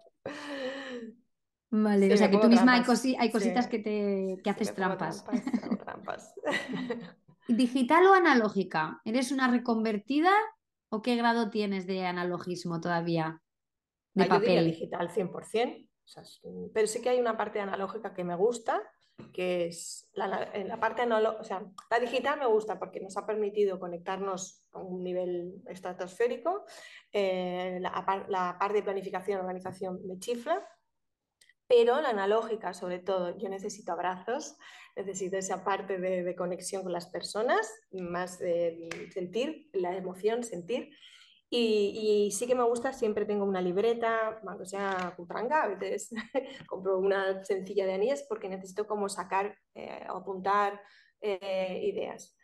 Vale, 1.70 2.14
o 2.14 2.18
sea 2.18 2.30
que 2.30 2.38
tú 2.38 2.50
misma 2.50 2.74
hay, 2.74 2.84
cositas 3.32 3.68
que 3.68 3.80
te 3.80 4.42
que 4.44 4.50
haces 4.50 4.76
trampas. 4.76 5.24
trampas. 5.80 6.36
¿Digital 7.48 8.06
o 8.08 8.14
analógica? 8.14 9.00
¿Eres 9.06 9.32
una 9.32 9.50
reconvertida 9.50 10.34
o 10.90 11.02
qué 11.02 11.16
grado 11.16 11.50
tienes 11.50 11.88
de 11.88 12.06
analogismo 12.06 12.82
todavía? 12.82 13.42
De 14.16 14.26
ah, 14.26 14.28
papel. 14.28 14.66
digital 14.66 15.10
100%, 15.10 15.88
pero 16.74 16.88
sí 16.88 17.02
que 17.02 17.10
hay 17.10 17.20
una 17.20 17.38
parte 17.38 17.60
analógica 17.60 18.14
que 18.14 18.24
me 18.24 18.36
gusta, 18.36 18.82
que 19.34 19.68
es 19.68 20.10
la, 20.14 20.52
la 20.54 20.80
parte 20.80 21.04
analógica, 21.04 21.42
o 21.42 21.44
sea, 21.44 21.64
la 21.90 22.00
digital 22.00 22.40
me 22.40 22.46
gusta 22.48 22.78
porque 22.78 23.00
nos 23.00 23.16
ha 23.18 23.26
permitido 23.26 23.80
conectarnos 23.80 24.66
a 24.72 24.80
un 24.80 25.04
nivel 25.04 25.62
estratosférico, 25.68 26.66
eh, 27.12 27.78
la, 27.82 28.26
la 28.28 28.58
parte 28.60 28.78
de 28.78 28.84
planificación 28.84 29.38
y 29.38 29.42
organización 29.42 30.06
me 30.06 30.20
chifla, 30.20 30.68
pero 31.68 32.00
la 32.02 32.10
analógica, 32.10 32.74
sobre 32.74 33.00
todo, 33.00 33.38
yo 33.38 33.50
necesito 33.50 33.92
abrazos, 33.92 34.56
necesito 34.96 35.38
esa 35.38 35.64
parte 35.64 35.98
de, 35.98 36.36
conexión 36.36 36.84
con 36.84 36.92
las 36.92 37.08
personas, 37.08 37.68
más 37.92 38.40
de 38.40 39.10
sentir 39.14 39.70
la 39.74 39.96
emoción, 39.96 40.44
sentir. 40.44 40.92
Y, 41.50 42.32
sí 42.32 42.48
que 42.48 42.56
me 42.56 42.64
gusta, 42.64 42.92
siempre 42.92 43.26
tengo 43.26 43.46
una 43.46 43.62
libreta, 43.62 44.40
cuando 44.42 44.66
sea 44.66 45.14
cutranga, 45.16 45.64
a 45.64 45.68
veces 45.68 46.10
compro 46.68 47.00
una 47.00 47.44
sencilla 47.46 47.86
de 47.86 47.94
anillas 47.94 48.26
porque 48.28 48.50
necesito 48.50 48.88
como 48.88 49.08
sacar 49.08 49.58
eh, 49.74 50.06
o 50.10 50.18
apuntar 50.18 50.82
eh, 51.22 51.82
ideas. 51.84 52.36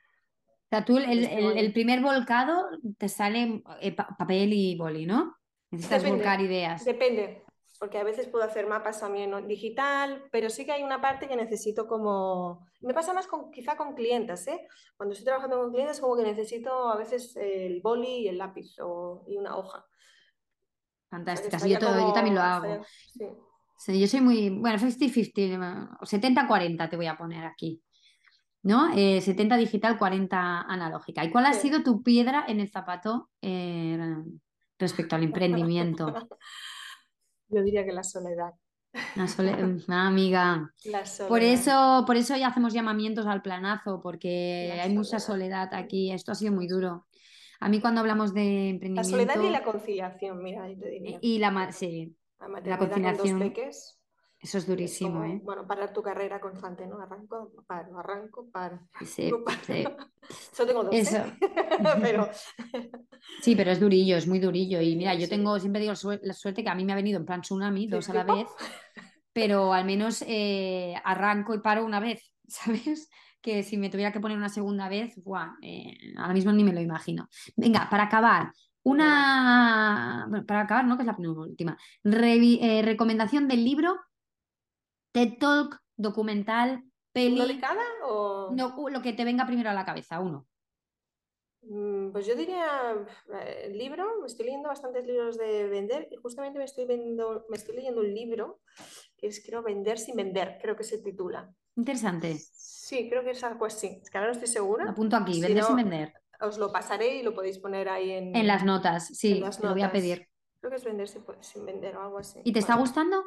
O 0.47 0.69
sea, 0.69 0.85
tú 0.85 0.97
el, 0.97 1.73
primer 1.73 2.01
volcado 2.01 2.69
te 2.97 3.09
sale 3.09 3.61
eh, 3.81 3.93
papel 3.93 4.53
y 4.53 4.77
boli, 4.77 5.05
¿no? 5.05 5.35
Necesitas 5.69 6.07
volcar 6.07 6.39
ideas. 6.39 6.85
Depende 6.85 7.43
porque 7.81 7.97
a 7.97 8.03
veces 8.03 8.27
puedo 8.27 8.45
hacer 8.45 8.67
mapas 8.67 8.99
también 8.99 9.47
digital, 9.47 10.23
pero 10.31 10.51
sí 10.51 10.65
que 10.65 10.71
hay 10.71 10.83
una 10.83 11.01
parte 11.01 11.27
que 11.27 11.35
necesito 11.35 11.87
como... 11.87 12.67
Me 12.81 12.93
pasa 12.93 13.11
más 13.11 13.25
con, 13.25 13.49
quizá 13.49 13.75
con 13.75 13.95
clientes, 13.95 14.45
¿eh? 14.49 14.67
Cuando 14.95 15.13
estoy 15.13 15.25
trabajando 15.25 15.57
con 15.57 15.71
clientes 15.71 15.99
como 15.99 16.15
que 16.15 16.21
necesito 16.21 16.89
a 16.89 16.95
veces 16.95 17.35
el 17.37 17.81
boli 17.81 18.19
y 18.19 18.27
el 18.27 18.37
lápiz 18.37 18.75
o, 18.83 19.25
y 19.27 19.35
una 19.35 19.57
hoja. 19.57 19.83
Fantástica, 21.09 21.57
sí, 21.57 21.71
yo, 21.71 21.79
también 22.13 22.35
lo 22.35 22.41
hago. 22.41 22.85
Sí. 23.79 23.99
yo 23.99 24.05
soy 24.05 24.21
muy, 24.21 24.51
bueno, 24.51 24.77
50-50, 24.77 25.97
70-40 26.01 26.87
te 26.87 26.95
voy 26.95 27.07
a 27.07 27.17
poner 27.17 27.45
aquí. 27.45 27.81
¿No? 28.61 28.93
70 28.93 29.55
eh, 29.55 29.57
digital, 29.57 29.97
40 29.97 30.61
analógica. 30.61 31.25
¿Y 31.25 31.31
cuál 31.31 31.47
ha 31.47 31.53
sido 31.53 31.81
tu 31.81 32.03
piedra 32.03 32.45
en 32.47 32.59
el 32.59 32.69
zapato 32.69 33.31
eh, 33.41 33.97
respecto 34.77 35.15
al 35.15 35.23
emprendimiento? 35.23 36.13
Yo 37.51 37.61
diría 37.61 37.85
que 37.85 37.91
la 37.91 38.03
soledad. 38.03 38.53
La 39.15 39.25
ah, 39.87 40.07
amiga. 40.07 40.73
Por 41.27 41.41
eso, 41.41 42.03
por 42.05 42.17
eso 42.17 42.35
ya 42.35 42.47
hacemos 42.47 42.73
llamamientos 42.73 43.25
al 43.25 43.41
planazo, 43.41 44.01
porque 44.01 44.79
hay 44.81 44.93
mucha 44.93 45.19
soledad 45.19 45.73
aquí. 45.73 46.11
Esto 46.11 46.31
ha 46.31 46.35
sido 46.35 46.51
muy 46.51 46.67
duro. 46.67 47.07
A 47.59 47.69
mí 47.69 47.79
cuando 47.79 48.01
hablamos 48.01 48.33
de 48.33 48.69
emprendimiento... 48.69 49.17
La 49.17 49.33
soledad 49.33 49.41
y 49.41 49.51
la 49.51 49.63
conciliación, 49.63 50.41
mira, 50.41 50.67
yo 50.67 50.79
te 50.79 50.89
diría. 50.89 51.19
Y 51.21 51.37
la, 51.37 51.71
sí, 51.71 52.15
la 52.63 52.77
conciliación. 52.77 53.53
Eso 54.41 54.57
es 54.57 54.65
durísimo, 54.65 55.23
¿eh? 55.23 55.39
Bueno, 55.43 55.67
parar 55.67 55.93
tu 55.93 56.01
carrera 56.01 56.39
constante, 56.39 56.87
¿no? 56.87 56.99
Arranco, 56.99 57.51
paro, 57.67 57.99
arranco, 57.99 58.49
paro. 58.51 58.79
Sí, 59.01 59.31
sí. 59.65 59.83
Yo 60.57 60.65
tengo 60.65 60.83
dos, 60.83 60.95
Eso. 60.95 61.17
¿eh? 61.17 61.37
pero... 62.01 62.27
Sí, 63.41 63.55
pero 63.55 63.71
es 63.71 63.79
durillo, 63.79 64.17
es 64.17 64.27
muy 64.27 64.39
durillo. 64.39 64.81
Y 64.81 64.95
mira, 64.95 65.13
yo 65.13 65.29
tengo, 65.29 65.59
siempre 65.59 65.81
digo 65.81 65.93
la 66.23 66.33
suerte 66.33 66.63
que 66.63 66.69
a 66.69 66.75
mí 66.75 66.85
me 66.85 66.93
ha 66.93 66.95
venido 66.95 67.19
en 67.19 67.25
plan 67.25 67.41
tsunami, 67.41 67.87
dos 67.87 68.09
a 68.09 68.13
la 68.13 68.23
vez, 68.23 68.47
pero 69.31 69.73
al 69.73 69.85
menos 69.85 70.23
eh, 70.27 70.95
arranco 71.03 71.53
y 71.53 71.59
paro 71.59 71.85
una 71.85 71.99
vez, 71.99 72.33
¿sabes? 72.47 73.09
Que 73.41 73.63
si 73.63 73.77
me 73.77 73.89
tuviera 73.89 74.11
que 74.11 74.19
poner 74.19 74.37
una 74.37 74.49
segunda 74.49 74.89
vez, 74.89 75.15
¡buah! 75.23 75.55
Eh, 75.61 75.97
ahora 76.17 76.33
mismo 76.33 76.51
ni 76.51 76.63
me 76.63 76.73
lo 76.73 76.81
imagino. 76.81 77.27
Venga, 77.55 77.87
para 77.89 78.03
acabar, 78.03 78.51
una. 78.83 80.25
Bueno, 80.29 80.45
para 80.45 80.61
acabar, 80.61 80.85
¿no? 80.85 80.97
Que 80.97 81.03
es 81.03 81.07
la 81.07 81.15
última. 81.17 81.77
Eh, 82.03 82.81
recomendación 82.83 83.47
del 83.47 83.63
libro 83.63 83.99
TED 85.11 85.37
Talk, 85.39 85.77
documental, 85.95 86.83
peli. 87.11 87.35
¿Uno 87.35 87.47
de 87.47 87.59
cada 87.59 87.83
o...? 88.05 88.51
No, 88.53 88.75
lo 88.89 89.01
que 89.01 89.13
te 89.13 89.25
venga 89.25 89.45
primero 89.45 89.69
a 89.69 89.73
la 89.73 89.85
cabeza, 89.85 90.19
uno. 90.19 90.47
Mm, 91.63 92.11
pues 92.11 92.25
yo 92.25 92.35
diría 92.35 92.95
eh, 93.33 93.63
el 93.65 93.77
libro, 93.77 94.19
me 94.19 94.25
estoy 94.25 94.45
leyendo 94.45 94.69
bastantes 94.69 95.05
libros 95.05 95.37
de 95.37 95.67
vender 95.69 96.07
y 96.11 96.15
justamente 96.15 96.57
me 96.57 96.65
estoy, 96.65 96.85
viendo, 96.85 97.45
me 97.49 97.57
estoy 97.57 97.75
leyendo 97.75 98.01
un 98.01 98.11
libro 98.13 98.61
que 99.15 99.27
es 99.27 99.45
creo 99.45 99.61
Vender 99.61 99.99
sin 99.99 100.15
vender, 100.15 100.57
creo 100.59 100.75
que 100.75 100.83
se 100.83 100.97
titula. 100.97 101.53
Interesante. 101.75 102.37
Sí, 102.53 103.07
creo 103.09 103.23
que 103.23 103.31
es 103.31 103.43
algo 103.43 103.65
así. 103.65 103.99
Es 104.01 104.09
que 104.09 104.17
ahora 104.17 104.31
no 104.31 104.33
estoy 104.33 104.47
segura. 104.47 104.89
Apunto 104.89 105.15
aquí, 105.15 105.39
Vender 105.39 105.63
sin 105.63 105.75
vender. 105.75 106.13
Os 106.39 106.57
lo 106.57 106.71
pasaré 106.71 107.17
y 107.17 107.23
lo 107.23 107.35
podéis 107.35 107.59
poner 107.59 107.87
ahí 107.87 108.11
en... 108.11 108.35
En 108.35 108.47
las 108.47 108.65
notas, 108.65 109.07
sí, 109.07 109.39
lo 109.61 109.71
voy 109.71 109.83
a 109.83 109.91
pedir. 109.91 110.27
Creo 110.59 110.71
que 110.71 110.77
es 110.77 110.83
Vender 110.83 111.07
sin, 111.07 111.65
vender 111.65 111.95
o 111.97 112.01
algo 112.01 112.17
así. 112.17 112.39
¿Y 112.43 112.51
te 112.51 112.59
está 112.59 112.75
gustando? 112.75 113.23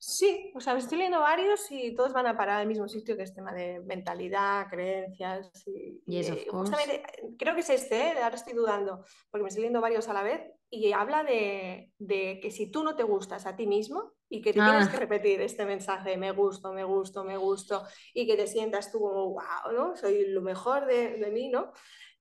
Sí, 0.00 0.52
o 0.54 0.60
sea, 0.60 0.76
estoy 0.76 0.98
leyendo 0.98 1.18
varios 1.18 1.60
y 1.70 1.92
todos 1.92 2.12
van 2.12 2.28
a 2.28 2.36
parar 2.36 2.60
al 2.60 2.68
mismo 2.68 2.88
sitio, 2.88 3.16
que 3.16 3.24
es 3.24 3.34
tema 3.34 3.52
de 3.52 3.80
mentalidad, 3.80 4.68
creencias. 4.70 5.50
Y, 5.66 6.00
justamente, 6.48 7.02
creo 7.36 7.54
que 7.54 7.62
es 7.62 7.70
este, 7.70 7.96
¿eh? 7.96 8.22
ahora 8.22 8.36
estoy 8.36 8.52
dudando, 8.52 9.04
porque 9.28 9.42
me 9.42 9.48
estoy 9.48 9.62
leyendo 9.62 9.80
varios 9.80 10.08
a 10.08 10.12
la 10.12 10.22
vez, 10.22 10.40
y 10.70 10.92
habla 10.92 11.24
de, 11.24 11.92
que 11.98 12.50
si 12.52 12.70
tú 12.70 12.84
no 12.84 12.94
te 12.94 13.02
gustas 13.02 13.44
a 13.46 13.56
ti 13.56 13.66
mismo 13.66 14.12
y 14.28 14.40
que 14.40 14.52
te 14.52 14.60
tienes 14.60 14.86
ah. 14.86 14.90
que 14.90 14.98
repetir 14.98 15.40
este 15.40 15.64
mensaje, 15.64 16.16
me 16.16 16.30
gusto, 16.30 16.72
me 16.72 16.84
gusto, 16.84 17.24
me 17.24 17.36
gusto, 17.36 17.82
y 18.14 18.24
que 18.28 18.36
te 18.36 18.46
sientas 18.46 18.92
tú 18.92 19.00
como, 19.00 19.30
wow, 19.30 19.72
¿no? 19.74 19.96
Soy 19.96 20.28
lo 20.28 20.42
mejor 20.42 20.86
de, 20.86 21.16
de 21.16 21.30
mí, 21.32 21.48
¿no? 21.48 21.72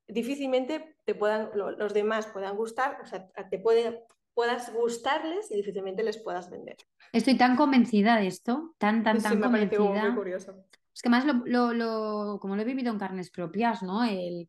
Difícilmente 0.08 0.98
te 1.04 1.13
puedan, 1.13 1.52
los 1.54 1.94
demás 1.94 2.26
puedan 2.28 2.56
gustar, 2.58 3.00
o 3.04 3.06
sea, 3.06 3.30
te 3.52 3.60
pueden, 3.60 4.00
puedas 4.38 4.71
gustarles 4.71 5.50
y 5.50 5.56
difícilmente 5.56 6.04
les 6.04 6.19
puedas 6.19 6.52
vender. 6.52 6.78
Estoy 7.12 7.38
tan 7.38 7.56
convencida 7.56 8.17
de 8.17 8.28
esto, 8.28 8.76
tan, 8.78 9.04
tan, 9.04 9.19
tan 9.19 9.41
convencida. 9.41 10.13
curioso. 10.13 10.63
Es 10.93 11.02
que 11.02 11.10
más 11.10 11.26
lo, 11.26 11.73
lo, 11.73 12.38
como 12.39 12.56
lo 12.56 12.62
he 12.62 12.65
vivido 12.65 12.91
en 12.91 13.00
carnes 13.00 13.32
propias, 13.32 13.82
¿no? 13.82 14.04
El, 14.04 14.47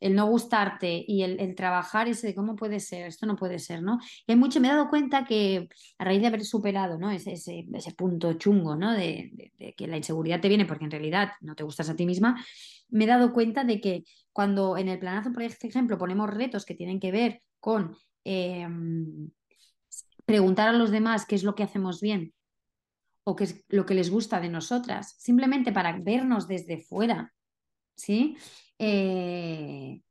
el 0.00 0.14
no 0.14 0.26
gustarte 0.26 1.04
y 1.06 1.22
el, 1.22 1.38
el, 1.38 1.54
trabajar 1.54 2.08
ese 2.08 2.28
de 2.28 2.34
cómo 2.34 2.56
puede 2.56 2.80
ser, 2.80 3.08
esto 3.08 3.26
no 3.26 3.36
puede 3.36 3.58
ser, 3.58 3.82
¿no? 3.82 3.98
Y 4.26 4.32
hay 4.32 4.38
mucho, 4.38 4.58
me 4.58 4.68
he 4.68 4.70
dado 4.70 4.88
cuenta 4.88 5.26
que 5.26 5.68
a 5.98 6.04
raíz 6.04 6.22
de 6.22 6.28
haber 6.28 6.42
superado, 6.42 6.96
¿no? 6.96 7.10
Ese, 7.10 7.32
ese, 7.32 7.66
ese 7.74 7.92
punto 7.92 8.32
chungo, 8.38 8.74
¿no? 8.74 8.94
De, 8.94 9.52
de, 9.58 9.74
que 9.74 9.86
la 9.86 9.98
inseguridad 9.98 10.40
te 10.40 10.48
viene 10.48 10.64
porque 10.64 10.86
en 10.86 10.92
realidad 10.92 11.32
no 11.42 11.54
te 11.54 11.62
gustas 11.62 11.90
a 11.90 11.94
ti 11.94 12.06
misma, 12.06 12.42
me 12.88 13.04
he 13.04 13.06
dado 13.06 13.34
cuenta 13.34 13.64
de 13.64 13.82
que 13.82 14.04
cuando 14.32 14.78
en 14.78 14.88
el 14.88 14.98
planazo, 14.98 15.30
por 15.30 15.42
ejemplo, 15.42 15.98
ponemos 15.98 16.30
retos 16.30 16.64
que 16.64 16.74
tienen 16.74 17.00
que 17.00 17.12
ver 17.12 17.42
con 17.60 17.98
Em, 18.28 19.30
preguntar 20.24 20.68
a 20.68 20.72
los 20.72 20.90
demás 20.90 21.26
qué 21.26 21.36
es 21.36 21.44
lo 21.44 21.54
que 21.54 21.62
hacemos 21.62 22.00
bien 22.00 22.34
o 23.22 23.36
qué 23.36 23.44
es 23.44 23.64
lo 23.68 23.86
que 23.86 23.94
les 23.94 24.10
gusta 24.10 24.40
de 24.40 24.48
nosotras, 24.48 25.14
simplemente 25.18 25.70
para 25.70 25.96
vernos 25.96 26.48
desde 26.48 26.78
fuera, 26.78 27.32
¿sí? 27.94 28.36
Eh, 28.80 30.02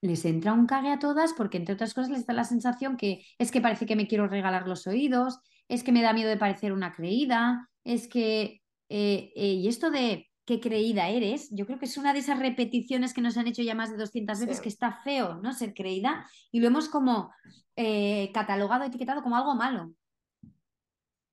les 0.00 0.24
entra 0.24 0.54
un 0.54 0.66
cague 0.66 0.90
a 0.90 0.98
todas 0.98 1.34
porque 1.34 1.58
entre 1.58 1.74
otras 1.74 1.94
cosas 1.94 2.10
les 2.10 2.26
da 2.26 2.34
la 2.34 2.42
sensación 2.42 2.96
que 2.96 3.24
es 3.38 3.52
que 3.52 3.60
parece 3.60 3.86
que 3.86 3.94
me 3.94 4.08
quiero 4.08 4.26
regalar 4.26 4.66
los 4.66 4.88
oídos, 4.88 5.38
es 5.68 5.84
que 5.84 5.92
me 5.92 6.02
da 6.02 6.12
miedo 6.12 6.28
de 6.28 6.36
parecer 6.36 6.72
una 6.72 6.92
creída, 6.92 7.70
es 7.84 8.08
que... 8.08 8.60
Eh, 8.88 9.32
eh, 9.36 9.54
y 9.54 9.68
esto 9.68 9.90
de 9.90 10.28
qué 10.46 10.60
creída 10.60 11.08
eres, 11.08 11.48
yo 11.50 11.66
creo 11.66 11.78
que 11.78 11.86
es 11.86 11.98
una 11.98 12.12
de 12.12 12.20
esas 12.20 12.38
repeticiones 12.38 13.12
que 13.12 13.20
nos 13.20 13.36
han 13.36 13.48
hecho 13.48 13.62
ya 13.62 13.74
más 13.74 13.90
de 13.90 13.96
200 13.96 14.40
veces, 14.40 14.60
que 14.60 14.68
está 14.68 15.00
feo, 15.02 15.40
¿no? 15.42 15.52
Ser 15.52 15.74
creída, 15.74 16.24
y 16.52 16.60
lo 16.60 16.68
hemos 16.68 16.88
como 16.88 17.32
eh, 17.74 18.30
catalogado, 18.32 18.84
etiquetado 18.84 19.22
como 19.22 19.36
algo 19.36 19.56
malo. 19.56 19.92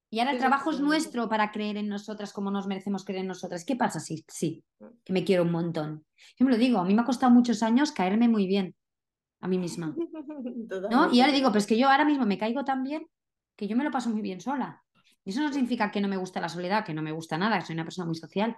Y 0.10 0.20
ahora 0.20 0.32
el 0.32 0.40
trabajo 0.40 0.72
es 0.72 0.80
nuestro 0.80 1.30
para 1.30 1.52
creer 1.52 1.78
en 1.78 1.88
nosotras 1.90 2.34
como 2.34 2.52
nos 2.52 2.68
merecemos 2.68 3.04
creer 3.04 3.22
en 3.22 3.28
nosotras. 3.28 3.66
¿Qué 3.66 3.76
pasa 3.76 4.00
si 4.00 4.24
sí, 4.28 4.64
que 5.04 5.14
me 5.14 5.24
quiero 5.24 5.44
un 5.44 5.52
montón? 5.52 6.06
Yo 6.38 6.46
me 6.46 6.52
lo 6.52 6.58
digo, 6.58 6.80
a 6.80 6.84
mí 6.84 6.94
me 6.94 7.02
ha 7.02 7.06
costado 7.06 7.32
muchos 7.32 7.64
años 7.64 7.92
caerme 7.92 8.28
muy 8.28 8.46
bien 8.46 8.76
a 9.42 9.48
mí 9.48 9.58
misma. 9.58 9.96
¿no? 10.92 11.14
Y 11.14 11.22
ahora 11.22 11.34
digo, 11.34 11.52
pues 11.52 11.68
que 11.68 11.78
yo 11.78 11.90
ahora 11.90 12.06
mismo 12.06 12.26
me 12.26 12.38
caigo 12.38 12.64
tan 12.64 12.84
bien 12.84 13.08
que 13.56 13.68
yo 13.68 13.76
me 13.76 13.84
lo 13.84 13.92
paso 13.92 14.10
muy 14.10 14.22
bien 14.22 14.42
sola. 14.42 14.84
Y 15.26 15.32
eso 15.32 15.42
no 15.42 15.52
significa 15.52 15.92
que 15.92 16.02
no 16.02 16.08
me 16.08 16.18
gusta 16.18 16.42
la 16.42 16.50
soledad, 16.50 16.86
que 16.86 16.94
no 16.94 17.02
me 17.02 17.12
gusta 17.12 17.38
nada, 17.38 17.60
que 17.60 17.66
soy 17.66 17.74
una 17.76 17.84
persona 17.84 18.06
muy 18.06 18.16
social, 18.16 18.58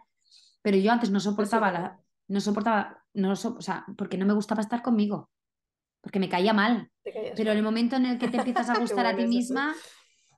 pero 0.66 0.78
yo 0.78 0.92
antes 0.92 1.12
no 1.12 1.20
soportaba 1.20 1.72
la, 1.72 2.00
no 2.28 2.42
soportaba, 2.42 3.06
no 3.14 3.34
o 3.34 3.36
sea, 3.36 3.86
porque 3.96 4.18
no 4.18 4.26
me 4.26 4.34
gustaba 4.34 4.62
estar 4.62 4.82
conmigo, 4.82 5.30
porque 6.02 6.18
me 6.18 6.28
caía 6.28 6.54
mal. 6.54 6.92
Pero 7.04 7.52
en 7.52 7.58
el 7.58 7.64
momento 7.64 7.98
en 7.98 8.08
el 8.08 8.18
que 8.18 8.30
te 8.30 8.38
empiezas 8.38 8.72
a 8.72 8.80
gustar 8.80 9.06
a 9.06 9.16
ti 9.16 9.28
misma, 9.28 9.76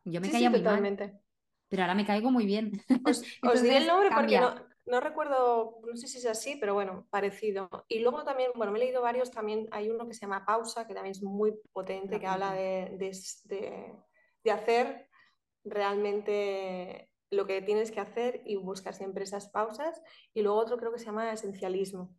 yo 0.03 0.19
me 0.19 0.29
caía 0.29 0.49
muy 0.49 0.61
mal. 0.61 1.21
Pero 1.69 1.81
ahora 1.81 1.95
me 1.95 2.05
caigo 2.05 2.29
muy 2.29 2.45
bien. 2.45 2.73
Os, 3.05 3.23
os 3.41 3.61
diré 3.61 3.77
el 3.77 3.87
nombre 3.87 4.09
porque 4.13 4.37
no, 4.37 4.55
no, 4.85 4.99
recuerdo, 4.99 5.79
no 5.87 5.95
sé 5.95 6.09
si 6.09 6.17
es 6.17 6.25
así, 6.25 6.57
pero 6.59 6.73
bueno, 6.73 7.07
parecido. 7.09 7.69
Y 7.87 7.99
luego 7.99 8.25
también, 8.25 8.51
bueno, 8.55 8.73
me 8.73 8.79
he 8.79 8.81
leído 8.81 9.01
varios, 9.01 9.31
también 9.31 9.69
hay 9.71 9.89
uno 9.89 10.09
que 10.09 10.13
se 10.13 10.25
llama 10.25 10.45
Pausa, 10.45 10.85
que 10.85 10.93
también 10.93 11.11
es 11.11 11.23
muy 11.23 11.53
potente, 11.71 12.19
que 12.19 12.27
habla 12.27 12.51
de, 12.51 12.97
de, 12.97 13.95
de 14.43 14.51
hacer 14.51 15.07
realmente 15.63 17.11
lo 17.29 17.45
que 17.45 17.61
tienes 17.61 17.91
que 17.91 17.99
hacer 17.99 18.41
y 18.45 18.55
buscar 18.55 18.93
siempre 18.93 19.23
esas 19.23 19.47
pausas. 19.49 20.01
Y 20.33 20.41
luego 20.41 20.57
otro 20.57 20.77
creo 20.77 20.91
que 20.91 20.99
se 20.99 21.05
llama 21.05 21.31
esencialismo. 21.31 22.15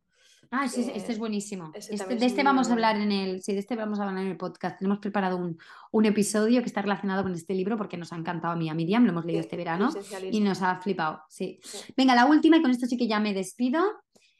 Ah, 0.51 0.67
sí, 0.67 0.91
este 0.95 1.13
es 1.13 1.19
buenísimo. 1.19 1.73
Este, 1.75 2.17
de 2.17 2.25
este 2.25 2.43
vamos 2.43 2.71
a 2.71 2.73
hablar 2.73 2.97
en 2.97 3.13
el, 3.13 3.43
sí, 3.43 3.53
de 3.53 3.59
este 3.59 3.77
vamos 3.77 3.99
a 3.99 4.05
hablar 4.05 4.23
en 4.25 4.31
el 4.31 4.37
podcast. 4.37 4.81
Hemos 4.81 4.99
preparado 4.99 5.37
un, 5.37 5.59
un, 5.91 6.05
episodio 6.07 6.61
que 6.61 6.67
está 6.67 6.81
relacionado 6.81 7.23
con 7.23 7.35
este 7.35 7.53
libro 7.53 7.77
porque 7.77 7.99
nos 7.99 8.13
ha 8.13 8.17
encantado 8.17 8.55
a 8.55 8.57
mí, 8.57 8.69
a 8.71 8.75
Miriam, 8.75 9.05
lo 9.05 9.11
hemos 9.11 9.27
leído 9.27 9.41
este 9.41 9.57
verano 9.57 9.91
y 10.31 10.41
nos 10.41 10.63
ha 10.63 10.77
flipado. 10.77 11.23
Sí. 11.29 11.61
Venga, 11.97 12.15
la 12.15 12.27
última 12.27 12.57
y 12.57 12.63
con 12.63 12.71
esto 12.71 12.87
sí 12.87 12.97
que 12.97 13.09
ya 13.09 13.21
me 13.21 13.35
despido. 13.35 13.83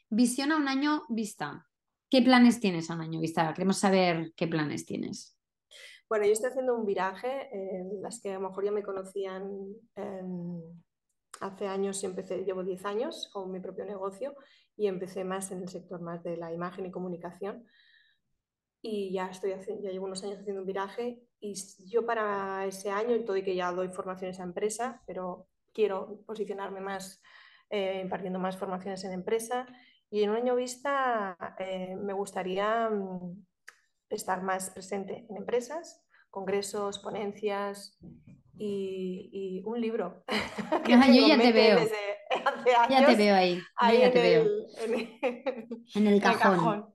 Visión 0.09 0.51
a 0.51 0.57
un 0.57 0.67
año 0.67 1.03
vista. 1.09 1.67
¿Qué 2.09 2.23
planes 2.23 2.59
tienes 2.59 2.89
a 2.89 2.95
un 2.95 3.01
año 3.01 3.19
vista? 3.19 3.53
Queremos 3.53 3.77
saber 3.77 4.33
qué 4.35 4.47
planes 4.47 4.85
tienes. 4.85 5.38
Bueno, 6.09 6.25
yo 6.25 6.31
estoy 6.31 6.49
haciendo 6.49 6.75
un 6.75 6.87
viraje, 6.87 7.49
las 8.01 8.19
que 8.19 8.31
a 8.31 8.39
lo 8.39 8.49
mejor 8.49 8.65
ya 8.65 8.71
me 8.71 8.81
conocían 8.81 9.47
em, 9.95 10.59
hace 11.39 11.67
años 11.67 12.03
empecé, 12.03 12.43
llevo 12.43 12.63
10 12.63 12.83
años 12.85 13.29
con 13.31 13.51
mi 13.51 13.59
propio 13.59 13.85
negocio 13.85 14.35
y 14.75 14.87
empecé 14.87 15.23
más 15.23 15.51
en 15.51 15.61
el 15.61 15.69
sector 15.69 16.01
más 16.01 16.23
de 16.23 16.35
la 16.35 16.51
imagen 16.51 16.87
y 16.87 16.91
comunicación. 16.91 17.63
Y 18.81 19.13
ya, 19.13 19.27
estoy 19.27 19.51
ya 19.51 19.91
llevo 19.91 20.05
unos 20.05 20.23
años 20.23 20.39
haciendo 20.39 20.61
un 20.61 20.67
viraje 20.67 21.21
y 21.39 21.53
yo 21.85 22.05
para 22.05 22.65
ese 22.65 22.89
año, 22.89 23.15
y 23.15 23.23
todo 23.23 23.37
y 23.37 23.43
que 23.43 23.55
ya 23.55 23.71
doy 23.71 23.89
formaciones 23.89 24.39
a 24.39 24.43
empresa, 24.43 25.03
pero 25.05 25.47
quiero 25.73 26.23
posicionarme 26.25 26.81
más 26.81 27.21
eh, 27.69 28.01
impartiendo 28.01 28.39
más 28.39 28.57
formaciones 28.57 29.03
en 29.03 29.11
empresa. 29.11 29.67
Y 30.09 30.23
en 30.23 30.31
un 30.31 30.37
año 30.37 30.55
vista 30.55 31.37
eh, 31.59 31.95
me 31.95 32.13
gustaría 32.13 32.89
mm, 32.89 33.45
estar 34.09 34.43
más 34.43 34.69
presente 34.71 35.25
en 35.29 35.37
empresas, 35.37 36.03
congresos, 36.29 36.99
ponencias 36.99 37.97
y, 38.57 39.61
un 39.65 39.79
libro. 39.79 40.23
yo 40.87 41.27
ya 41.27 41.37
te 41.37 41.51
veo. 41.51 41.79
ya 42.89 43.05
te 43.05 43.15
veo 43.15 43.35
ahí. 43.35 43.61
ya 43.81 44.11
te 44.11 44.21
veo. 44.21 44.45
En 45.95 46.07
el, 46.07 46.21
cajón. 46.21 46.93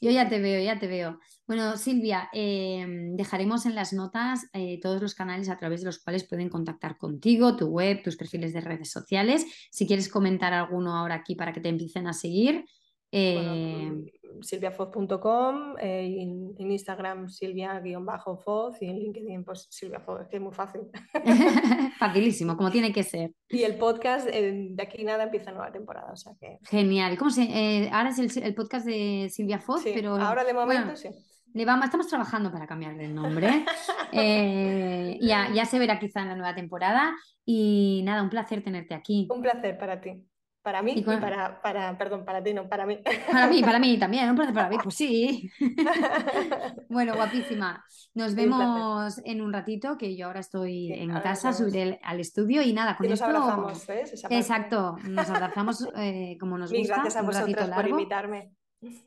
Yo 0.00 0.10
ya 0.10 0.28
te 0.28 0.40
veo, 0.40 0.62
ya 0.62 0.78
te 0.78 0.88
veo. 0.88 1.20
Bueno, 1.46 1.76
Silvia, 1.76 2.28
em, 2.32 3.14
dejaremos 3.14 3.66
en 3.66 3.74
las 3.74 3.92
notas 3.92 4.48
eh, 4.52 4.80
todos 4.80 5.00
los 5.02 5.14
canales 5.14 5.48
a 5.48 5.58
través 5.58 5.80
de 5.80 5.86
los 5.86 6.02
cuales 6.02 6.26
pueden 6.26 6.48
contactar 6.48 6.96
contigo, 6.96 7.56
tu 7.56 7.66
web, 7.66 8.02
tus 8.02 8.16
perfiles 8.16 8.52
de 8.52 8.62
redes 8.62 8.90
sociales. 8.90 9.46
Si 9.70 9.86
quieres 9.86 10.08
comentar 10.08 10.52
alguno 10.54 10.96
ahora 10.96 11.16
aquí 11.16 11.34
para 11.34 11.52
que 11.52 11.60
te 11.60 11.68
empiecen 11.68 12.06
a 12.06 12.14
seguir, 12.14 12.64
eh, 13.12 13.92
silviafoz.com, 14.40 15.76
eh, 15.78 16.16
en, 16.18 16.70
Instagram 16.72 17.28
silvia-foz 17.28 18.80
y 18.80 18.86
en 18.86 18.98
LinkedIn 18.98 19.44
pues 19.44 19.66
Silvia 19.70 20.02
que 20.30 20.36
es 20.36 20.42
muy 20.42 20.52
fácil. 20.52 20.82
Facilísimo, 21.98 22.56
como 22.56 22.70
tiene 22.70 22.92
que 22.92 23.02
ser. 23.02 23.32
Y 23.48 23.62
el 23.62 23.76
podcast, 23.76 24.26
eh, 24.32 24.68
de 24.70 24.82
aquí 24.82 25.04
nada, 25.04 25.24
empieza 25.24 25.52
nueva 25.52 25.70
temporada. 25.70 26.12
O 26.12 26.16
sea 26.16 26.32
que... 26.40 26.58
Genial. 26.62 27.18
¿Cómo 27.18 27.30
se, 27.30 27.90
ahora 27.92 28.10
es 28.10 28.36
el, 28.36 28.54
podcast 28.54 28.86
de 28.86 29.28
Silvia 29.30 29.60
Foz, 29.60 29.82
pero... 29.84 30.16
Ahora 30.16 30.44
de 30.44 30.54
momento 30.54 30.96
sí. 30.96 31.08
Le 31.54 31.66
vamos, 31.66 31.84
estamos 31.84 32.08
trabajando 32.08 32.50
para 32.50 32.66
cambiarle 32.66 33.04
el 33.06 33.14
nombre. 33.14 33.64
Eh, 34.14 35.18
ya, 35.22 35.48
ya 35.54 35.64
se 35.64 35.78
verá 35.78 35.98
quizá 35.98 36.20
en 36.20 36.28
la 36.28 36.36
nueva 36.36 36.54
temporada. 36.54 37.14
Y 37.46 38.02
nada, 38.04 38.22
un 38.22 38.28
placer 38.28 38.62
tenerte 38.62 38.94
aquí. 38.94 39.26
Un 39.30 39.40
placer 39.40 39.78
para 39.78 40.02
ti. 40.02 40.22
Para 40.62 40.80
mí 40.80 40.94
y, 40.96 41.02
para, 41.02 41.60
para, 41.60 41.98
perdón, 41.98 42.24
para 42.24 42.40
ti, 42.40 42.54
no, 42.54 42.68
para 42.68 42.86
mí. 42.86 43.00
Para 43.30 43.48
mí, 43.48 43.62
para 43.62 43.80
mí 43.80 43.98
también, 43.98 44.30
un 44.30 44.36
placer 44.36 44.54
para 44.54 44.68
mí, 44.68 44.76
pues 44.80 44.94
sí. 44.94 45.50
bueno, 46.88 47.16
guapísima. 47.16 47.84
Nos 48.14 48.36
vemos 48.36 49.20
en 49.24 49.40
un 49.40 49.52
ratito, 49.52 49.98
que 49.98 50.16
yo 50.16 50.26
ahora 50.26 50.38
estoy 50.38 50.92
en 50.92 51.10
casa, 51.20 51.52
subiré 51.52 51.98
al 52.04 52.20
estudio 52.20 52.62
y 52.62 52.72
nada, 52.72 52.96
con 52.96 53.08
nos 53.08 53.20
abrazamos, 53.20 53.88
Exacto, 54.30 54.96
nos 55.08 55.28
abrazamos 55.30 55.88
eh, 55.96 56.36
como 56.38 56.56
nos 56.58 56.72
gusta. 56.72 56.94
Gracias 56.94 57.16
a 57.16 57.22
vosotros 57.22 57.68
por 57.70 57.88
invitarme. 57.88 58.52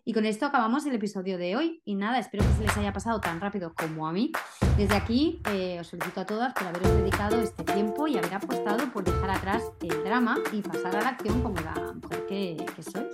Y 0.04 0.14
con 0.14 0.26
esto 0.26 0.46
acabamos 0.46 0.86
el 0.86 0.96
episodio 0.96 1.38
de 1.38 1.56
hoy. 1.56 1.82
Y 1.86 1.96
nada, 1.96 2.20
espero 2.20 2.46
que 2.46 2.54
se 2.54 2.62
les 2.64 2.78
haya 2.78 2.94
pasado 2.94 3.20
tan 3.20 3.42
rápido 3.42 3.74
como 3.74 4.08
a 4.08 4.14
mí. 4.14 4.32
Desde 4.78 4.96
aquí 4.96 5.42
eh, 5.52 5.78
os 5.80 5.90
felicito 5.90 6.22
a 6.22 6.26
todas 6.26 6.54
por 6.54 6.68
haberos 6.68 6.92
dedicado 6.98 7.42
este 7.42 7.64
tiempo 7.64 8.08
y 8.08 8.18
haber 8.18 8.34
apostado 8.34 8.92
por 8.92 9.04
dejar 9.04 9.32
atrás 9.32 9.64
el 9.82 10.04
drama 10.04 10.38
y 10.52 10.62
pasar 10.62 10.96
a 10.96 11.02
la 11.02 11.10
acción 11.10 11.42
como 11.42 11.60
la 11.62 11.94
mujer 11.94 12.26
que, 12.28 12.66
que 12.76 12.84
sois. 12.84 13.08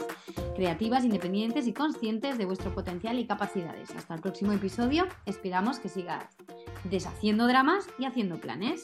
Creativas, 0.55 1.03
independientes 1.03 1.65
y 1.67 1.73
conscientes 1.73 2.37
de 2.37 2.45
vuestro 2.45 2.73
potencial 2.73 3.17
y 3.17 3.25
capacidades. 3.25 3.89
Hasta 3.95 4.13
el 4.15 4.21
próximo 4.21 4.51
episodio. 4.51 5.07
Esperamos 5.25 5.79
que 5.79 5.89
sigáis 5.89 6.25
deshaciendo 6.83 7.47
dramas 7.47 7.87
y 7.97 8.05
haciendo 8.05 8.39
planes. 8.39 8.83